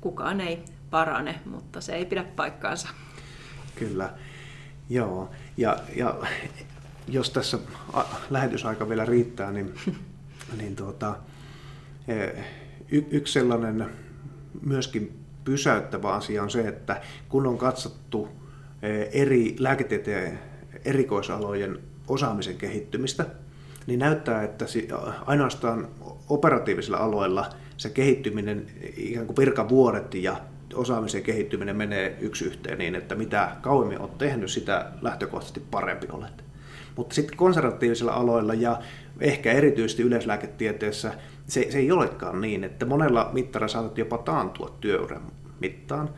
kukaan 0.00 0.40
ei 0.40 0.64
parane, 0.90 1.40
mutta 1.44 1.80
se 1.80 1.92
ei 1.92 2.04
pidä 2.04 2.24
paikkaansa. 2.24 2.88
Kyllä, 3.74 4.10
joo. 4.90 5.30
Ja, 5.56 5.78
ja 5.96 6.18
jos 7.08 7.30
tässä 7.30 7.58
lähetysaika 8.30 8.88
vielä 8.88 9.04
riittää, 9.04 9.52
niin, 9.52 9.74
niin 10.58 10.76
tuota, 10.76 11.16
e, 12.08 12.14
y, 12.90 13.04
yksi 13.10 13.32
sellainen 13.32 13.86
myöskin 14.62 15.24
pysäyttävä 15.44 16.12
asia 16.12 16.42
on 16.42 16.50
se, 16.50 16.68
että 16.68 17.00
kun 17.28 17.46
on 17.46 17.58
katsottu 17.58 18.28
e, 18.82 18.88
eri 19.22 19.56
lääketieteen 19.58 20.38
erikoisalojen 20.84 21.78
osaamisen 22.08 22.56
kehittymistä, 22.56 23.26
niin 23.86 23.98
näyttää, 23.98 24.42
että 24.42 24.64
ainoastaan 25.26 25.88
operatiivisilla 26.28 26.96
aloilla 26.96 27.50
se 27.76 27.90
kehittyminen, 27.90 28.66
ikään 28.96 29.26
kuin 29.26 29.36
virkavuodet 29.36 30.14
ja 30.14 30.36
osaamisen 30.74 31.22
kehittyminen 31.22 31.76
menee 31.76 32.16
yksi 32.20 32.44
yhteen 32.44 32.78
niin, 32.78 32.94
että 32.94 33.14
mitä 33.14 33.56
kauemmin 33.60 34.00
olet 34.00 34.18
tehnyt, 34.18 34.50
sitä 34.50 34.92
lähtökohtaisesti 35.02 35.62
parempi 35.70 36.06
olet. 36.10 36.44
Mutta 36.96 37.14
sitten 37.14 37.36
konservatiivisilla 37.36 38.12
aloilla 38.12 38.54
ja 38.54 38.78
ehkä 39.20 39.52
erityisesti 39.52 40.02
yleislääketieteessä 40.02 41.12
se, 41.46 41.66
se 41.70 41.78
ei 41.78 41.92
olekaan 41.92 42.40
niin, 42.40 42.64
että 42.64 42.86
monella 42.86 43.30
mittarilla 43.32 43.68
saatat 43.68 43.98
jopa 43.98 44.18
taantua 44.18 44.76
työuran 44.80 45.22
mittaan. 45.60 46.10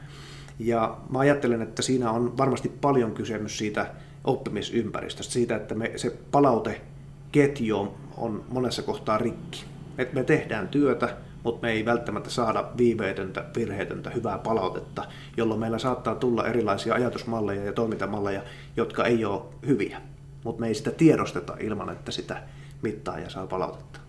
Ja 0.58 0.96
mä 1.10 1.18
ajattelen, 1.18 1.62
että 1.62 1.82
siinä 1.82 2.10
on 2.10 2.36
varmasti 2.36 2.68
paljon 2.80 3.12
kysymys 3.12 3.58
siitä 3.58 3.86
oppimisympäristöstä, 4.24 5.32
siitä, 5.32 5.56
että 5.56 5.74
me, 5.74 5.92
se 5.96 6.18
palauteketju 6.30 7.94
on 8.16 8.44
monessa 8.48 8.82
kohtaa 8.82 9.18
rikki. 9.18 9.64
Et 9.98 10.12
me 10.12 10.24
tehdään 10.24 10.68
työtä, 10.68 11.16
mutta 11.42 11.66
me 11.66 11.72
ei 11.72 11.84
välttämättä 11.84 12.30
saada 12.30 12.70
viiveetöntä, 12.76 13.44
virheetöntä, 13.56 14.10
hyvää 14.10 14.38
palautetta, 14.38 15.04
jolloin 15.36 15.60
meillä 15.60 15.78
saattaa 15.78 16.14
tulla 16.14 16.46
erilaisia 16.46 16.94
ajatusmalleja 16.94 17.64
ja 17.64 17.72
toimintamalleja, 17.72 18.42
jotka 18.76 19.04
ei 19.04 19.24
ole 19.24 19.42
hyviä. 19.66 20.00
Mutta 20.44 20.60
me 20.60 20.68
ei 20.68 20.74
sitä 20.74 20.90
tiedosteta 20.90 21.56
ilman, 21.60 21.90
että 21.90 22.12
sitä 22.12 22.42
mittaa 22.82 23.18
ja 23.18 23.30
saa 23.30 23.46
palautetta. 23.46 24.00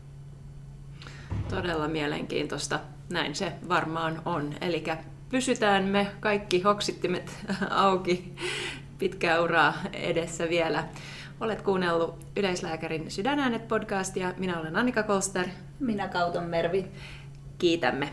Todella 1.49 1.87
mielenkiintoista. 1.87 2.79
Näin 3.09 3.35
se 3.35 3.51
varmaan 3.69 4.21
on. 4.25 4.53
Eli 4.61 4.83
pysytään 5.29 5.83
me 5.83 6.07
kaikki 6.19 6.61
hoksittimet 6.61 7.45
auki 7.69 8.35
pitkää 9.09 9.41
uraa 9.41 9.73
edessä 9.93 10.49
vielä. 10.49 10.83
Olet 11.39 11.61
kuunnellut 11.61 12.15
Yleislääkärin 12.37 13.11
Sydänäänet 13.11 13.67
podcastia. 13.67 14.33
Minä 14.37 14.59
olen 14.59 14.75
Annika 14.75 15.03
Kolster. 15.03 15.47
Minä 15.79 16.07
Kauton 16.07 16.43
Mervi. 16.43 16.87
Kiitämme. 17.57 18.09